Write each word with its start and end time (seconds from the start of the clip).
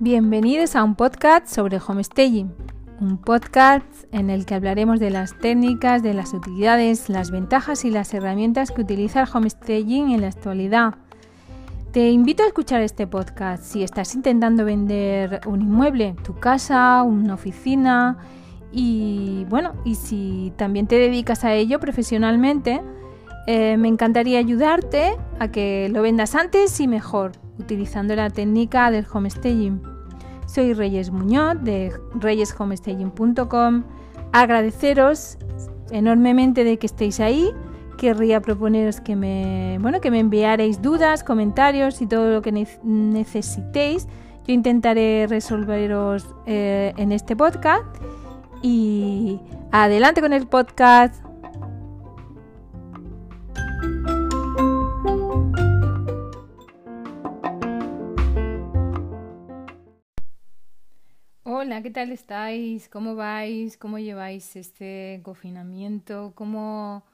Bienvenidos 0.00 0.74
a 0.74 0.82
un 0.82 0.96
podcast 0.96 1.46
sobre 1.46 1.78
homestaging, 1.78 2.52
un 3.00 3.18
podcast 3.18 3.84
en 4.10 4.30
el 4.30 4.46
que 4.46 4.56
hablaremos 4.56 4.98
de 4.98 5.10
las 5.10 5.38
técnicas, 5.38 6.02
de 6.02 6.14
las 6.14 6.34
utilidades, 6.34 7.08
las 7.08 7.30
ventajas 7.30 7.84
y 7.84 7.92
las 7.92 8.12
herramientas 8.14 8.72
que 8.72 8.82
utiliza 8.82 9.22
el 9.22 9.28
homestaging 9.32 10.10
en 10.10 10.22
la 10.22 10.26
actualidad. 10.26 10.96
Te 11.92 12.10
invito 12.10 12.42
a 12.42 12.48
escuchar 12.48 12.80
este 12.80 13.06
podcast 13.06 13.62
si 13.62 13.84
estás 13.84 14.16
intentando 14.16 14.64
vender 14.64 15.40
un 15.46 15.62
inmueble, 15.62 16.16
tu 16.24 16.34
casa, 16.40 17.04
una 17.04 17.34
oficina 17.34 18.18
y 18.74 19.46
bueno, 19.48 19.74
y 19.84 19.94
si 19.94 20.52
también 20.56 20.88
te 20.88 20.96
dedicas 20.96 21.44
a 21.44 21.54
ello 21.54 21.78
profesionalmente, 21.78 22.82
eh, 23.46 23.76
me 23.76 23.88
encantaría 23.88 24.38
ayudarte 24.38 25.16
a 25.38 25.48
que 25.48 25.88
lo 25.92 26.02
vendas 26.02 26.34
antes 26.34 26.80
y 26.80 26.88
mejor, 26.88 27.32
utilizando 27.58 28.16
la 28.16 28.30
técnica 28.30 28.90
del 28.90 29.06
homestaging. 29.10 29.80
Soy 30.46 30.72
Reyes 30.72 31.10
Muñoz 31.10 31.62
de 31.62 31.92
reyeshomestaging.com. 32.14 33.84
Agradeceros 34.32 35.38
enormemente 35.90 36.64
de 36.64 36.78
que 36.78 36.86
estéis 36.86 37.20
ahí. 37.20 37.50
Querría 37.96 38.40
proponeros 38.40 39.00
que 39.00 39.14
me, 39.14 39.78
bueno, 39.80 40.00
que 40.00 40.10
me 40.10 40.18
enviaréis 40.18 40.82
dudas, 40.82 41.22
comentarios 41.22 42.02
y 42.02 42.06
todo 42.06 42.32
lo 42.32 42.42
que 42.42 42.66
necesitéis. 42.82 44.08
Yo 44.46 44.52
intentaré 44.52 45.26
resolveros 45.28 46.34
eh, 46.46 46.92
en 46.96 47.12
este 47.12 47.36
podcast. 47.36 47.84
Y 48.66 49.38
adelante 49.72 50.22
con 50.22 50.32
el 50.32 50.46
podcast. 50.46 51.22
Hola, 61.42 61.82
¿qué 61.82 61.90
tal 61.90 62.10
estáis? 62.10 62.88
¿Cómo 62.88 63.14
vais? 63.16 63.76
¿Cómo 63.76 63.98
lleváis 63.98 64.56
este 64.56 65.20
confinamiento? 65.22 66.32
¿Cómo, 66.34 67.04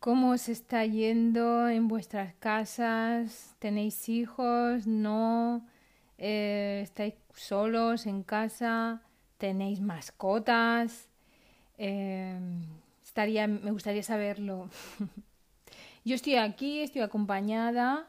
cómo 0.00 0.32
os 0.32 0.48
está 0.48 0.84
yendo 0.84 1.68
en 1.68 1.86
vuestras 1.86 2.34
casas? 2.34 3.54
¿Tenéis 3.60 4.08
hijos? 4.08 4.88
¿No? 4.88 5.64
Eh, 6.18 6.80
¿Estáis 6.82 7.14
solos 7.32 8.06
en 8.06 8.24
casa? 8.24 9.02
¿Tenéis 9.42 9.80
mascotas? 9.80 11.08
Eh, 11.76 12.38
estaría, 13.02 13.48
me 13.48 13.72
gustaría 13.72 14.04
saberlo. 14.04 14.70
Yo 16.04 16.14
estoy 16.14 16.36
aquí, 16.36 16.78
estoy 16.78 17.02
acompañada 17.02 18.06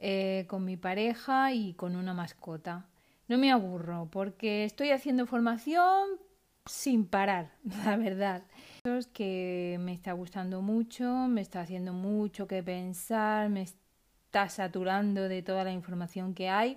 eh, 0.00 0.46
con 0.48 0.64
mi 0.64 0.76
pareja 0.76 1.52
y 1.52 1.74
con 1.74 1.94
una 1.94 2.14
mascota 2.14 2.88
no 3.28 3.38
me 3.38 3.52
aburro 3.52 4.08
porque 4.10 4.64
estoy 4.64 4.90
haciendo 4.90 5.24
formación 5.24 6.18
sin 6.66 7.06
parar, 7.06 7.52
la 7.86 7.96
verdad. 7.96 8.42
Es 8.82 9.06
que 9.06 9.76
me 9.78 9.92
está 9.92 10.14
gustando 10.14 10.62
mucho, 10.62 11.28
me 11.28 11.42
está 11.42 11.60
haciendo 11.60 11.92
mucho 11.92 12.48
que 12.48 12.60
pensar, 12.64 13.50
me 13.50 13.62
está 13.62 14.48
saturando 14.48 15.28
de 15.28 15.42
toda 15.42 15.62
la 15.62 15.70
información 15.70 16.34
que 16.34 16.48
hay, 16.48 16.76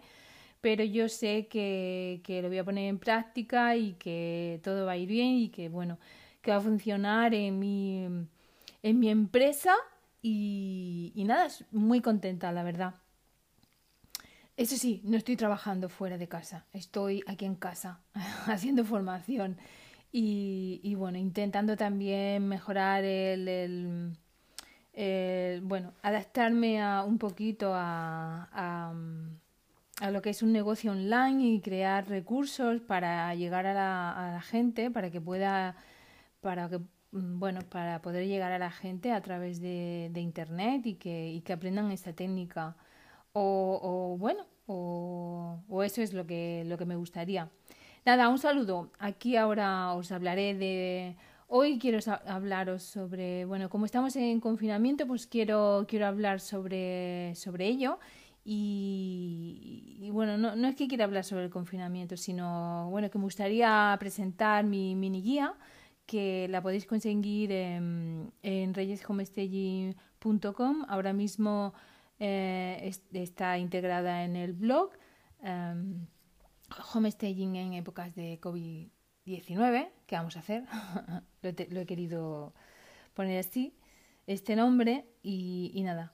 pero 0.63 0.85
yo 0.85 1.09
sé 1.09 1.47
que, 1.47 2.21
lo 2.41 2.47
voy 2.47 2.57
a 2.57 2.63
poner 2.63 2.87
en 2.87 2.97
práctica 2.97 3.75
y 3.75 3.95
que 3.95 4.61
todo 4.63 4.85
va 4.85 4.93
a 4.93 4.97
ir 4.97 5.09
bien 5.09 5.33
y 5.33 5.49
que 5.49 5.67
bueno, 5.67 5.99
que 6.41 6.51
va 6.51 6.57
a 6.57 6.61
funcionar 6.61 7.33
en 7.33 7.59
mi, 7.59 8.05
en 8.81 8.99
mi 8.99 9.09
empresa 9.09 9.75
y, 10.21 11.11
y 11.15 11.25
nada, 11.25 11.49
muy 11.71 11.99
contenta, 11.99 12.53
la 12.53 12.63
verdad. 12.63 12.95
Eso 14.55 14.77
sí, 14.77 15.01
no 15.03 15.17
estoy 15.17 15.35
trabajando 15.35 15.89
fuera 15.89 16.17
de 16.17 16.29
casa, 16.29 16.65
estoy 16.71 17.25
aquí 17.27 17.43
en 17.43 17.55
casa 17.55 17.99
haciendo 18.47 18.85
formación 18.85 19.57
y, 20.13 20.95
bueno, 20.95 21.17
intentando 21.17 21.75
también 21.75 22.47
mejorar 22.47 23.03
el, 23.03 24.15
bueno, 25.63 25.91
adaptarme 26.03 26.81
a, 26.81 27.03
un 27.03 27.17
poquito 27.17 27.73
a, 27.75 28.93
lo 30.01 30.21
que 30.21 30.31
es 30.31 30.43
un 30.43 30.51
negocio 30.51 30.91
online 30.91 31.55
y 31.55 31.61
crear 31.61 32.07
recursos 32.07 32.81
para 32.81 33.33
llegar 33.35 33.65
a 33.65 33.73
la, 33.73 34.41
gente, 34.41 34.91
para 34.91 35.11
que 35.11 35.21
pueda, 35.21 35.75
para 36.41 36.69
que 36.69 36.79
bueno, 37.11 37.61
para 37.69 38.01
poder 38.01 38.27
llegar 38.27 38.51
a 38.51 38.59
la 38.59 38.71
gente 38.71 39.11
a 39.11 39.21
través 39.21 39.61
de, 39.61 40.11
internet 40.15 40.85
y 40.85 40.95
que, 40.95 41.31
y 41.31 41.41
que 41.41 41.53
aprendan 41.53 41.91
esta 41.91 42.13
técnica. 42.13 42.75
O, 43.33 43.79
o 43.81 44.17
bueno, 44.17 44.45
o, 44.65 45.59
o, 45.67 45.83
eso 45.83 46.01
es 46.01 46.13
lo 46.13 46.25
que, 46.25 46.63
lo 46.65 46.77
que 46.77 46.85
me 46.85 46.95
gustaría. 46.95 47.49
Nada, 48.05 48.29
un 48.29 48.39
saludo. 48.39 48.91
Aquí 48.99 49.37
ahora 49.37 49.93
os 49.93 50.11
hablaré 50.11 50.55
de... 50.55 51.15
Hoy 51.47 51.77
quiero 51.77 51.99
hablaros 52.25 52.81
sobre, 52.81 53.45
bueno, 53.45 53.69
como 53.69 53.85
estamos 53.85 54.15
en 54.15 54.39
confinamiento, 54.39 55.05
pues 55.05 55.27
quiero, 55.27 55.85
quiero 55.87 56.07
hablar 56.07 56.39
sobre, 56.39 57.35
sobre 57.35 57.67
ello. 57.67 57.99
Y, 58.45 60.09
bueno, 60.11 60.37
no, 60.37 60.55
no, 60.55 60.67
es 60.67 60.75
que 60.75 60.87
quiera 60.87 61.05
hablar 61.05 61.23
sobre 61.23 61.45
el 61.45 61.49
confinamiento, 61.49 62.17
sino 62.17 62.89
bueno, 62.89 63.09
que 63.09 63.17
me 63.17 63.23
gustaría 63.23 63.95
presentar 63.99 64.65
mi 64.65 64.95
mini 64.95 65.21
guía, 65.21 65.55
que 66.05 66.47
la 66.49 66.61
podéis 66.61 66.85
conseguir 66.85 67.51
en, 67.51 68.33
en 68.41 68.73
reyeshomestaging.com. 68.73 70.85
Ahora 70.89 71.13
mismo 71.13 71.73
eh, 72.19 72.91
está 73.11 73.57
integrada 73.57 74.23
en 74.23 74.35
el 74.35 74.53
blog 74.53 74.91
um, 75.41 76.05
Homestaging 76.93 77.55
en 77.55 77.73
épocas 77.73 78.15
de 78.15 78.39
COVID-19. 78.39 79.89
¿Qué 80.07 80.15
vamos 80.15 80.37
a 80.37 80.39
hacer? 80.39 80.63
lo, 81.41 81.81
he 81.81 81.85
querido 81.85 82.53
poner 83.13 83.39
así, 83.39 83.75
este 84.25 84.55
nombre 84.55 85.05
y, 85.21 85.79
nada. 85.83 86.12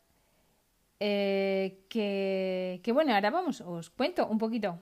Eh, 1.00 1.86
que, 1.90 2.92
bueno, 2.94 3.14
ahora 3.14 3.30
vamos, 3.32 3.62
os 3.62 3.90
cuento 3.90 4.28
un 4.28 4.38
poquito. 4.38 4.82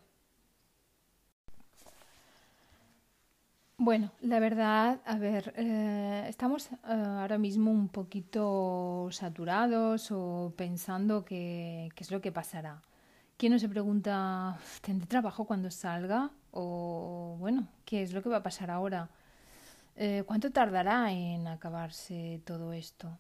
Bueno, 3.80 4.12
la 4.22 4.40
verdad, 4.40 5.02
a 5.06 5.18
ver, 5.20 5.54
eh, 5.56 6.26
estamos 6.28 6.72
eh, 6.72 6.78
ahora 6.84 7.38
mismo 7.38 7.70
un 7.72 7.90
poquito 7.90 9.08
saturados 9.12 10.12
o 10.12 10.52
pensando 10.58 11.24
que, 11.24 11.90
qué 11.96 12.04
es 12.04 12.12
lo 12.12 12.20
que 12.20 12.32
pasará. 12.32 12.82
¿Quién 13.38 13.54
no 13.54 13.60
se 13.60 13.70
pregunta, 13.70 14.58
¿tendré 14.82 15.06
trabajo 15.08 15.46
cuando 15.46 15.70
salga? 15.70 16.32
O 16.52 17.36
bueno, 17.40 17.68
¿qué 17.86 18.02
es 18.02 18.14
lo 18.14 18.24
que 18.24 18.30
va 18.30 18.38
a 18.38 18.44
pasar 18.44 18.72
ahora? 18.72 19.10
Eh, 19.96 20.24
¿Cuánto 20.26 20.52
tardará 20.52 21.12
en 21.12 21.48
acabarse 21.48 22.42
todo 22.46 22.74
esto? 22.74 23.18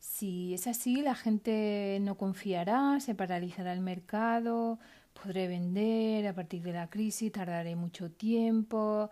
Si 0.00 0.54
es 0.54 0.66
así, 0.66 1.02
la 1.02 1.14
gente 1.14 1.98
no 2.00 2.16
confiará, 2.16 2.98
se 3.00 3.14
paralizará 3.14 3.72
el 3.72 3.80
mercado, 3.80 4.80
podré 5.22 5.46
vender 5.46 6.26
a 6.26 6.34
partir 6.34 6.62
de 6.62 6.72
la 6.72 6.90
crisis, 6.90 7.30
tardaré 7.30 7.76
mucho 7.76 8.10
tiempo 8.10 9.10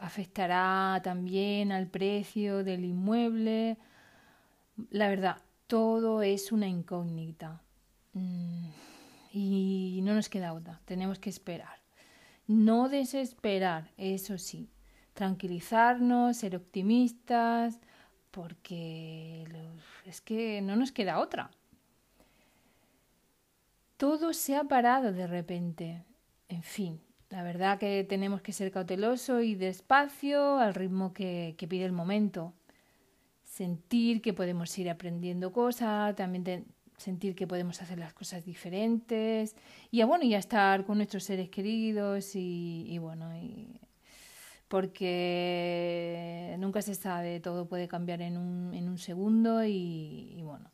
afectará 0.00 1.00
también 1.02 1.72
al 1.72 1.86
precio 1.86 2.64
del 2.64 2.84
inmueble. 2.84 3.76
La 4.90 5.08
verdad, 5.08 5.36
todo 5.66 6.22
es 6.22 6.52
una 6.52 6.68
incógnita. 6.68 7.60
Mm, 8.12 8.66
y 9.32 10.00
no 10.02 10.14
nos 10.14 10.28
queda 10.28 10.52
otra, 10.52 10.80
tenemos 10.84 11.18
que 11.18 11.30
esperar. 11.30 11.80
No 12.46 12.88
desesperar, 12.88 13.90
eso 13.96 14.36
sí, 14.38 14.68
tranquilizarnos, 15.14 16.38
ser 16.38 16.56
optimistas, 16.56 17.78
porque 18.30 19.46
es 20.06 20.20
que 20.20 20.60
no 20.62 20.76
nos 20.76 20.92
queda 20.92 21.18
otra. 21.18 21.50
Todo 23.96 24.32
se 24.32 24.56
ha 24.56 24.64
parado 24.64 25.12
de 25.12 25.26
repente. 25.26 26.04
En 26.48 26.62
fin, 26.62 27.00
la 27.30 27.42
verdad 27.44 27.78
que 27.78 28.04
tenemos 28.08 28.42
que 28.42 28.52
ser 28.52 28.72
cautelosos 28.72 29.44
y 29.44 29.54
despacio 29.54 30.58
al 30.58 30.74
ritmo 30.74 31.12
que, 31.12 31.54
pide 31.68 31.84
el 31.84 31.92
momento. 31.92 32.54
Sentir 33.44 34.20
que 34.20 34.32
podemos 34.32 34.76
ir 34.78 34.90
aprendiendo 34.90 35.52
cosas, 35.52 36.16
también 36.16 36.66
sentir 36.96 37.34
que 37.34 37.46
podemos 37.46 37.80
hacer 37.82 37.98
las 37.98 38.12
cosas 38.12 38.44
diferentes 38.44 39.56
y 39.90 39.98
ya 39.98 40.06
bueno, 40.06 40.24
ya 40.24 40.38
estar 40.38 40.84
con 40.84 40.98
nuestros 40.98 41.24
seres 41.24 41.48
queridos 41.48 42.32
y, 42.34 42.98
bueno, 42.98 43.34
y 43.36 43.80
porque 44.70 46.54
nunca 46.60 46.80
se 46.80 46.94
sabe, 46.94 47.40
todo 47.40 47.66
puede 47.66 47.88
cambiar 47.88 48.22
en 48.22 48.38
un, 48.38 48.72
en 48.72 48.88
un 48.88 48.98
segundo 48.98 49.64
y, 49.64 50.32
y 50.36 50.42
bueno, 50.42 50.70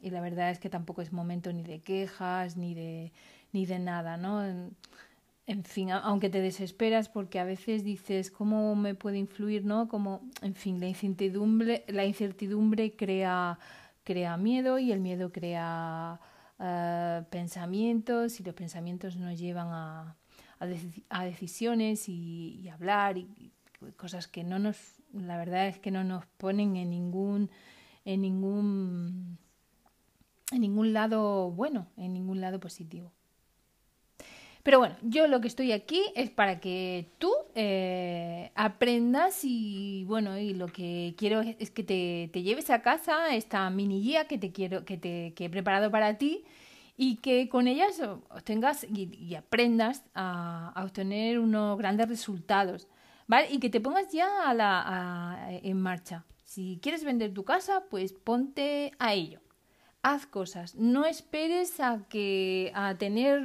y 0.00 0.10
la 0.10 0.20
verdad 0.20 0.52
es 0.52 0.60
que 0.60 0.70
tampoco 0.70 1.02
es 1.02 1.12
momento 1.12 1.52
ni 1.52 1.64
de 1.64 1.80
quejas 1.80 2.56
ni 2.56 2.74
de, 2.74 3.12
ni 3.52 3.66
de 3.66 3.80
nada, 3.80 4.16
¿no? 4.16 4.40
en 5.46 5.64
fin, 5.64 5.90
aunque 5.90 6.30
te 6.30 6.40
desesperas 6.40 7.08
porque 7.08 7.40
a 7.40 7.44
veces 7.44 7.82
dices, 7.82 8.30
¿cómo 8.30 8.76
me 8.76 8.94
puede 8.94 9.18
influir, 9.18 9.64
no? 9.64 9.88
Como, 9.88 10.22
en 10.40 10.54
fin, 10.54 10.78
la 10.78 10.86
incertidumbre, 10.86 11.84
la 11.88 12.04
incertidumbre 12.04 12.94
crea, 12.94 13.58
crea 14.04 14.36
miedo 14.36 14.78
y 14.78 14.92
el 14.92 15.00
miedo 15.00 15.32
crea 15.32 16.20
eh, 16.60 17.22
pensamientos 17.30 18.38
y 18.38 18.44
los 18.44 18.54
pensamientos 18.54 19.16
nos 19.16 19.38
llevan 19.38 19.68
a, 19.72 20.16
a, 21.08 21.24
decisiones 21.24 22.08
y, 22.08 22.68
hablar 22.68 23.18
y 23.18 23.52
cosas 23.96 24.26
que 24.28 24.44
no 24.44 24.58
nos, 24.58 24.76
la 25.12 25.36
verdad 25.36 25.68
es 25.68 25.78
que 25.78 25.90
no 25.90 26.04
nos 26.04 26.26
ponen 26.26 26.76
en 26.76 26.90
ningún, 26.90 27.50
en 28.04 28.22
ningún, 28.22 29.38
en 30.52 30.60
ningún 30.60 30.92
lado 30.92 31.50
bueno, 31.50 31.86
en 31.96 32.14
ningún 32.14 32.40
lado 32.40 32.60
positivo. 32.60 33.12
Pero 34.62 34.78
bueno, 34.78 34.96
yo 35.02 35.26
lo 35.26 35.42
que 35.42 35.48
estoy 35.48 35.72
aquí 35.72 36.00
es 36.14 36.30
para 36.30 36.58
que 36.58 37.10
tú 37.18 37.30
eh, 37.54 38.50
aprendas 38.54 39.40
y 39.42 40.04
bueno, 40.06 40.38
y 40.38 40.54
lo 40.54 40.68
que 40.68 41.14
quiero 41.18 41.42
es, 41.42 41.70
que 41.70 41.84
te, 41.84 42.30
te, 42.32 42.42
lleves 42.42 42.70
a 42.70 42.80
casa 42.80 43.34
esta 43.34 43.68
mini 43.68 44.02
guía 44.02 44.26
que 44.26 44.38
te 44.38 44.52
quiero, 44.52 44.86
que 44.86 44.96
te 44.96 45.34
que 45.36 45.44
he 45.44 45.50
preparado 45.50 45.90
para 45.90 46.16
ti 46.16 46.44
y 46.96 47.16
que 47.16 47.48
con 47.48 47.66
ellas 47.66 48.00
obtengas 48.30 48.84
y, 48.84 49.34
aprendas 49.34 50.04
a, 50.14 50.72
obtener 50.84 51.38
unos 51.38 51.78
grandes 51.78 52.08
resultados, 52.08 52.88
¿vale? 53.26 53.48
Y 53.50 53.58
que 53.58 53.70
te 53.70 53.80
pongas 53.80 54.12
ya 54.12 54.48
a 54.48 54.54
la, 54.54 54.82
a, 54.86 55.52
en 55.52 55.80
marcha. 55.80 56.24
Si 56.44 56.78
quieres 56.82 57.04
vender 57.04 57.32
tu 57.32 57.44
casa, 57.44 57.84
pues 57.90 58.12
ponte 58.12 58.92
a 58.98 59.14
ello 59.14 59.40
haz 60.04 60.26
cosas, 60.26 60.74
no 60.74 61.06
esperes 61.06 61.80
a 61.80 62.02
que 62.10 62.70
a 62.74 62.94
tener 62.94 63.42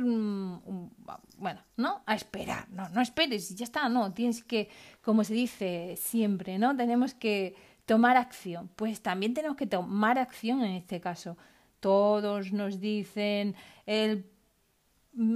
bueno, 1.38 1.64
¿no? 1.78 2.04
A 2.06 2.16
esperar, 2.16 2.68
no, 2.70 2.90
no 2.90 3.02
esperes 3.02 3.50
y 3.50 3.56
ya 3.56 3.64
está, 3.64 3.88
no, 3.88 4.12
tienes 4.12 4.44
que, 4.44 4.70
como 5.02 5.24
se 5.24 5.34
dice 5.34 5.96
siempre, 5.96 6.60
¿no? 6.60 6.76
Tenemos 6.76 7.14
que 7.14 7.56
tomar 7.86 8.18
acción. 8.18 8.70
Pues 8.76 9.02
también 9.02 9.34
tenemos 9.34 9.56
que 9.56 9.68
tomar 9.68 10.20
acción 10.20 10.62
en 10.62 10.74
este 10.74 11.00
caso. 11.00 11.38
Todos 11.80 12.52
nos 12.52 12.80
dicen 12.80 13.56
el 13.86 14.26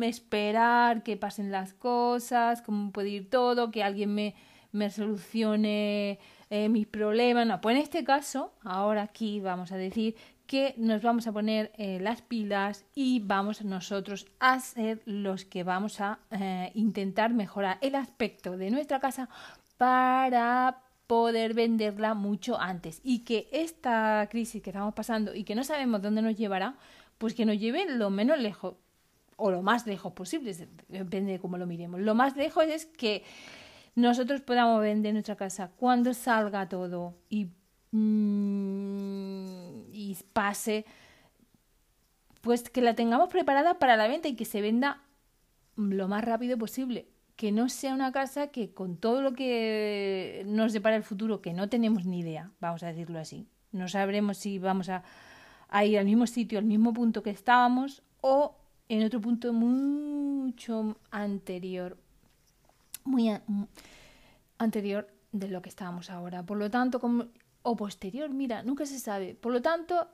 esperar 0.01 1.03
que 1.03 1.17
pasen 1.17 1.51
las 1.51 1.73
cosas, 1.73 2.61
cómo 2.61 2.91
puede 2.91 3.09
ir 3.09 3.29
todo, 3.29 3.71
que 3.71 3.83
alguien 3.83 4.13
me, 4.13 4.35
me 4.71 4.89
solucione 4.89 6.19
eh, 6.49 6.69
mis 6.69 6.87
problemas. 6.87 7.47
No, 7.47 7.61
pues 7.61 7.75
en 7.75 7.81
este 7.81 8.03
caso, 8.03 8.53
ahora 8.63 9.03
aquí 9.03 9.39
vamos 9.39 9.71
a 9.71 9.77
decir 9.77 10.15
que 10.45 10.73
nos 10.77 11.01
vamos 11.01 11.25
a 11.27 11.31
poner 11.31 11.71
eh, 11.77 11.99
las 12.01 12.21
pilas 12.21 12.85
y 12.93 13.21
vamos 13.21 13.63
nosotros 13.63 14.27
a 14.39 14.59
ser 14.59 15.01
los 15.05 15.45
que 15.45 15.63
vamos 15.63 16.01
a 16.01 16.19
eh, 16.31 16.71
intentar 16.75 17.33
mejorar 17.33 17.77
el 17.81 17.95
aspecto 17.95 18.57
de 18.57 18.69
nuestra 18.69 18.99
casa 18.99 19.29
para 19.77 20.81
poder 21.13 21.53
venderla 21.53 22.13
mucho 22.13 22.59
antes 22.59 22.99
y 23.03 23.19
que 23.19 23.47
esta 23.51 24.27
crisis 24.29 24.61
que 24.61 24.71
estamos 24.71 24.93
pasando 24.93 25.35
y 25.35 25.43
que 25.43 25.55
no 25.55 25.63
sabemos 25.63 26.01
dónde 26.01 26.21
nos 26.21 26.35
llevará, 26.35 26.75
pues 27.17 27.33
que 27.33 27.45
nos 27.45 27.59
lleve 27.59 27.85
lo 27.85 28.09
menos 28.09 28.39
lejos 28.39 28.75
o 29.35 29.51
lo 29.51 29.61
más 29.61 29.87
lejos 29.87 30.13
posible, 30.13 30.55
depende 30.87 31.33
de 31.33 31.39
cómo 31.39 31.57
lo 31.57 31.65
miremos. 31.65 32.01
Lo 32.01 32.15
más 32.15 32.35
lejos 32.35 32.65
es 32.65 32.85
que 32.85 33.23
nosotros 33.95 34.41
podamos 34.41 34.81
vender 34.81 35.13
nuestra 35.13 35.35
casa 35.35 35.71
cuando 35.77 36.13
salga 36.13 36.67
todo 36.67 37.15
y 37.29 37.49
Mm, 37.93 39.93
y 39.93 40.17
pase, 40.33 40.83
pues 42.41 42.67
que 42.71 42.81
la 42.81 42.95
tengamos 42.95 43.29
preparada 43.29 43.77
para 43.77 43.95
la 43.95 44.07
venta 44.07 44.27
y 44.27 44.35
que 44.35 44.45
se 44.45 44.61
venda 44.61 45.03
lo 45.75 46.07
más 46.07 46.25
rápido 46.25 46.57
posible. 46.57 47.07
Que 47.35 47.51
no 47.51 47.69
sea 47.69 47.93
una 47.93 48.11
casa 48.11 48.47
que 48.47 48.73
con 48.73 48.97
todo 48.97 49.21
lo 49.21 49.33
que 49.33 50.43
nos 50.45 50.71
depara 50.73 50.95
el 50.95 51.03
futuro, 51.03 51.41
que 51.41 51.53
no 51.53 51.69
tenemos 51.69 52.05
ni 52.05 52.19
idea, 52.19 52.51
vamos 52.59 52.83
a 52.83 52.87
decirlo 52.87 53.19
así. 53.19 53.47
No 53.71 53.87
sabremos 53.87 54.37
si 54.37 54.59
vamos 54.59 54.89
a, 54.89 55.03
a 55.69 55.85
ir 55.85 55.97
al 55.97 56.05
mismo 56.05 56.27
sitio, 56.27 56.59
al 56.59 56.65
mismo 56.65 56.93
punto 56.93 57.23
que 57.23 57.31
estábamos 57.31 58.03
o 58.21 58.55
en 58.87 59.03
otro 59.03 59.19
punto 59.19 59.51
mucho 59.53 60.97
anterior, 61.09 61.97
muy 63.03 63.31
anterior 64.57 65.07
de 65.31 65.47
lo 65.47 65.61
que 65.61 65.69
estábamos 65.69 66.09
ahora. 66.09 66.43
Por 66.43 66.57
lo 66.57 66.69
tanto, 66.69 66.99
como 66.99 67.25
o 67.63 67.75
posterior, 67.75 68.29
mira, 68.29 68.61
nunca 68.63 68.85
se 68.85 68.99
sabe. 68.99 69.35
Por 69.35 69.51
lo 69.51 69.61
tanto, 69.61 70.07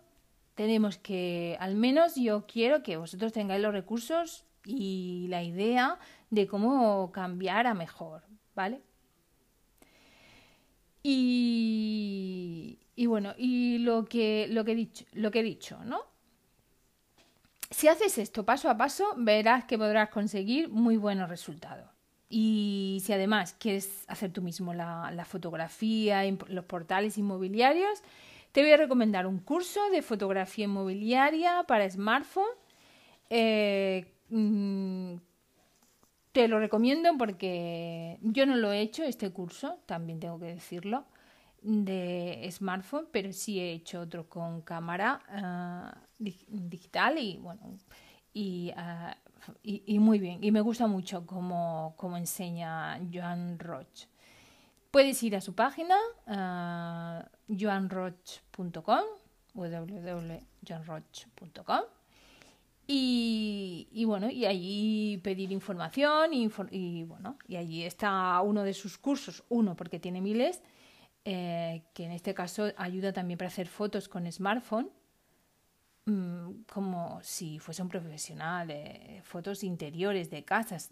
tenemos 0.55 0.97
que, 0.97 1.57
al 1.59 1.75
menos 1.75 2.15
yo 2.15 2.45
quiero 2.45 2.83
que 2.83 2.97
vosotros 2.97 3.33
tengáis 3.33 3.61
los 3.61 3.73
recursos 3.73 4.45
y 4.77 5.27
la 5.29 5.43
idea 5.43 5.97
de 6.29 6.47
cómo 6.47 7.11
cambiar 7.11 7.67
a 7.67 7.73
mejor, 7.73 8.23
¿vale? 8.55 8.81
Y, 11.01 12.77
bueno, 13.07 13.33
y 13.37 13.79
lo 13.79 14.05
que, 14.05 14.47
lo, 14.49 14.65
que 14.65 14.73
he 14.73 14.75
dicho, 14.75 15.05
lo 15.13 15.31
que 15.31 15.39
he 15.39 15.43
dicho, 15.43 15.83
¿no? 15.85 16.01
Si 17.71 17.87
haces 17.87 18.17
esto 18.17 18.45
paso 18.45 18.69
a 18.69 18.77
paso, 18.77 19.13
verás 19.17 19.65
que 19.65 19.77
podrás 19.77 20.09
conseguir 20.09 20.69
muy 20.69 20.97
buenos 20.97 21.29
resultados. 21.29 21.89
Y 22.29 23.01
si 23.03 23.13
además 23.13 23.55
quieres 23.57 24.05
hacer 24.07 24.31
tú 24.31 24.41
mismo 24.41 24.73
la, 24.73 25.11
la 25.11 25.25
fotografía 25.25 26.25
en 26.25 26.37
los 26.49 26.65
portales 26.65 27.17
inmobiliarios, 27.17 28.03
te 28.51 28.61
voy 28.61 28.71
a 28.71 28.77
recomendar 28.77 29.27
un 29.27 29.39
curso 29.39 29.79
de 29.91 30.01
fotografía 30.01 30.65
inmobiliaria 30.65 31.63
para 31.67 31.89
smartphone. 31.89 32.49
Eh, 33.29 34.11
mm, 34.29 35.15
te 36.31 36.47
lo 36.47 36.59
recomiendo 36.59 37.09
porque 37.17 38.19
yo 38.21 38.45
no 38.45 38.55
lo 38.55 38.71
he 38.71 38.81
hecho, 38.81 39.03
este 39.03 39.31
curso, 39.31 39.79
también 39.85 40.19
tengo 40.19 40.39
que 40.39 40.47
decirlo, 40.47 41.05
de 41.61 42.47
smartphone, 42.51 43.07
pero 43.11 43.33
sí 43.33 43.59
he 43.59 43.73
hecho 43.73 44.01
otro 44.01 44.29
con 44.29 44.61
cámara 44.61 45.21
uh, 45.29 46.23
digital 46.47 47.17
y 47.17 47.37
bueno, 47.37 47.77
y 48.33 48.71
uh, 48.77 49.13
y, 49.63 49.99
muy 49.99 50.19
bien. 50.19 50.43
Y 50.43 50.51
me 50.51 50.59
gusta 50.61 50.85
mucho 50.87 51.25
cómo, 51.25 51.95
enseña 52.17 52.99
Joan 53.13 53.59
Roch. 53.59 54.07
Puedes 54.91 55.21
ir 55.23 55.35
a 55.35 55.41
su 55.41 55.53
página, 55.53 55.95
uh, 56.25 57.21
joanroch.com, 57.47 59.03
www.joanroch.com. 59.53 61.98
Y, 62.91 64.03
bueno, 64.05 64.31
y 64.31 64.45
allí 64.45 65.19
pedir 65.23 65.51
información 65.51 66.33
y, 66.33 67.03
bueno, 67.03 67.37
y 67.47 67.57
allí 67.57 67.83
está 67.83 68.41
uno 68.41 68.63
de 68.63 68.73
sus 68.73 68.97
cursos, 68.97 69.43
uno 69.49 69.75
porque 69.75 69.99
tiene 69.99 70.21
miles, 70.21 70.63
eh, 71.23 71.83
que 71.93 72.05
en 72.05 72.11
este 72.11 72.33
caso 72.33 72.71
ayuda 72.77 73.13
también 73.13 73.37
para 73.37 73.49
hacer 73.49 73.67
fotos 73.67 74.09
con 74.09 74.31
smartphone 74.31 74.89
Mm, 76.09 76.63
como 76.71 77.19
si 77.21 77.59
fuese 77.59 77.83
un 77.83 77.89
profesional, 77.89 78.71
eh, 78.71 79.21
fotos 79.23 79.63
interiores 79.63 80.29
de 80.31 80.43
casas 80.43 80.91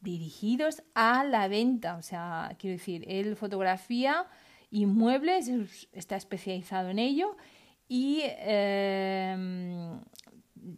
dirigidos 0.00 0.82
a 0.94 1.24
la 1.24 1.48
venta. 1.48 1.96
O 1.96 2.02
sea, 2.02 2.54
quiero 2.58 2.76
decir, 2.78 3.04
él 3.08 3.36
fotografía 3.36 4.26
inmuebles, 4.70 5.50
está 5.92 6.16
especializado 6.16 6.88
en 6.90 6.98
ello 6.98 7.36
y 7.88 8.20
em, 8.24 10.00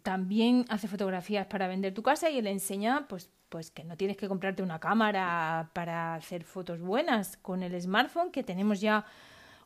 también 0.02 0.64
hace 0.68 0.88
fotografías 0.88 1.46
para 1.46 1.68
vender 1.68 1.94
tu 1.94 2.02
casa 2.02 2.30
y 2.30 2.38
él 2.38 2.46
enseña 2.46 3.06
pues, 3.08 3.30
pues 3.48 3.70
que 3.70 3.84
no 3.84 3.96
tienes 3.96 4.16
que 4.16 4.28
comprarte 4.28 4.62
una 4.62 4.78
cámara 4.78 5.70
para 5.72 6.14
hacer 6.14 6.44
fotos 6.44 6.80
buenas 6.80 7.36
con 7.36 7.62
el 7.62 7.80
smartphone, 7.80 8.30
que 8.30 8.42
tenemos 8.42 8.80
ya 8.80 9.04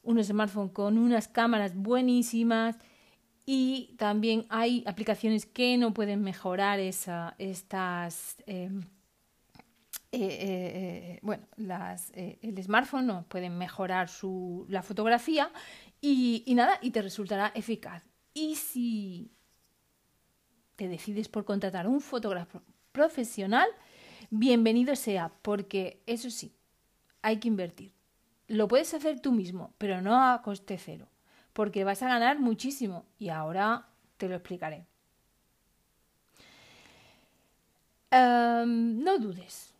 un 0.03 0.23
smartphone 0.23 0.69
con 0.69 0.99
unas 0.99 1.29
cámaras 1.29 1.75
buenísimas 1.75 2.77
y 3.45 3.95
también 3.99 4.47
hay 4.49 4.85
aplicaciones 4.87 5.47
que 5.47 5.77
no 5.77 5.93
pueden 5.93 6.23
mejorar 6.23 6.79
esa, 6.79 7.35
estas... 7.39 8.37
Em, 8.47 8.83
eh, 10.15 10.21
eh, 10.21 11.15
eh, 11.15 11.21
bueno, 11.23 11.47
las, 11.57 12.11
el 12.15 12.63
smartphone 12.63 13.07
no 13.07 13.25
pueden 13.29 13.57
mejorar 13.57 14.11
su, 14.11 14.67
la 14.69 14.83
fotografía 14.83 15.51
y, 16.03 16.43
y 16.45 16.55
nada, 16.55 16.79
y 16.83 16.91
te 16.91 17.01
resultará 17.01 17.51
eficaz. 17.55 18.07
Y 18.35 18.57
si 18.57 19.33
te 20.77 20.89
decides 20.89 21.29
por 21.29 21.45
contratar 21.45 21.87
un 21.87 22.01
fotógrafo 22.01 22.63
profesional, 22.93 23.69
bienvenido 24.31 24.97
sea, 24.97 25.33
porque 25.43 26.03
eso 26.07 26.31
sí, 26.31 26.53
hay 27.23 27.39
que 27.39 27.49
invertir. 27.49 27.93
Lo 28.49 28.69
puedes 28.69 28.93
hacer 28.95 29.21
tú 29.21 29.33
mismo, 29.33 29.75
pero 29.79 30.01
no 30.01 30.23
a 30.23 30.43
coste 30.43 30.79
cero 30.79 31.09
porque 31.53 31.85
vas 31.85 32.03
a 32.03 32.09
ganar 32.09 32.39
muchísimo 32.39 33.05
y 33.19 33.29
ahora 33.29 33.89
te 34.17 34.29
lo 34.29 34.37
explicaré. 34.37 34.87
Em, 38.11 39.03
no 39.03 39.19
dudes. 39.19 39.73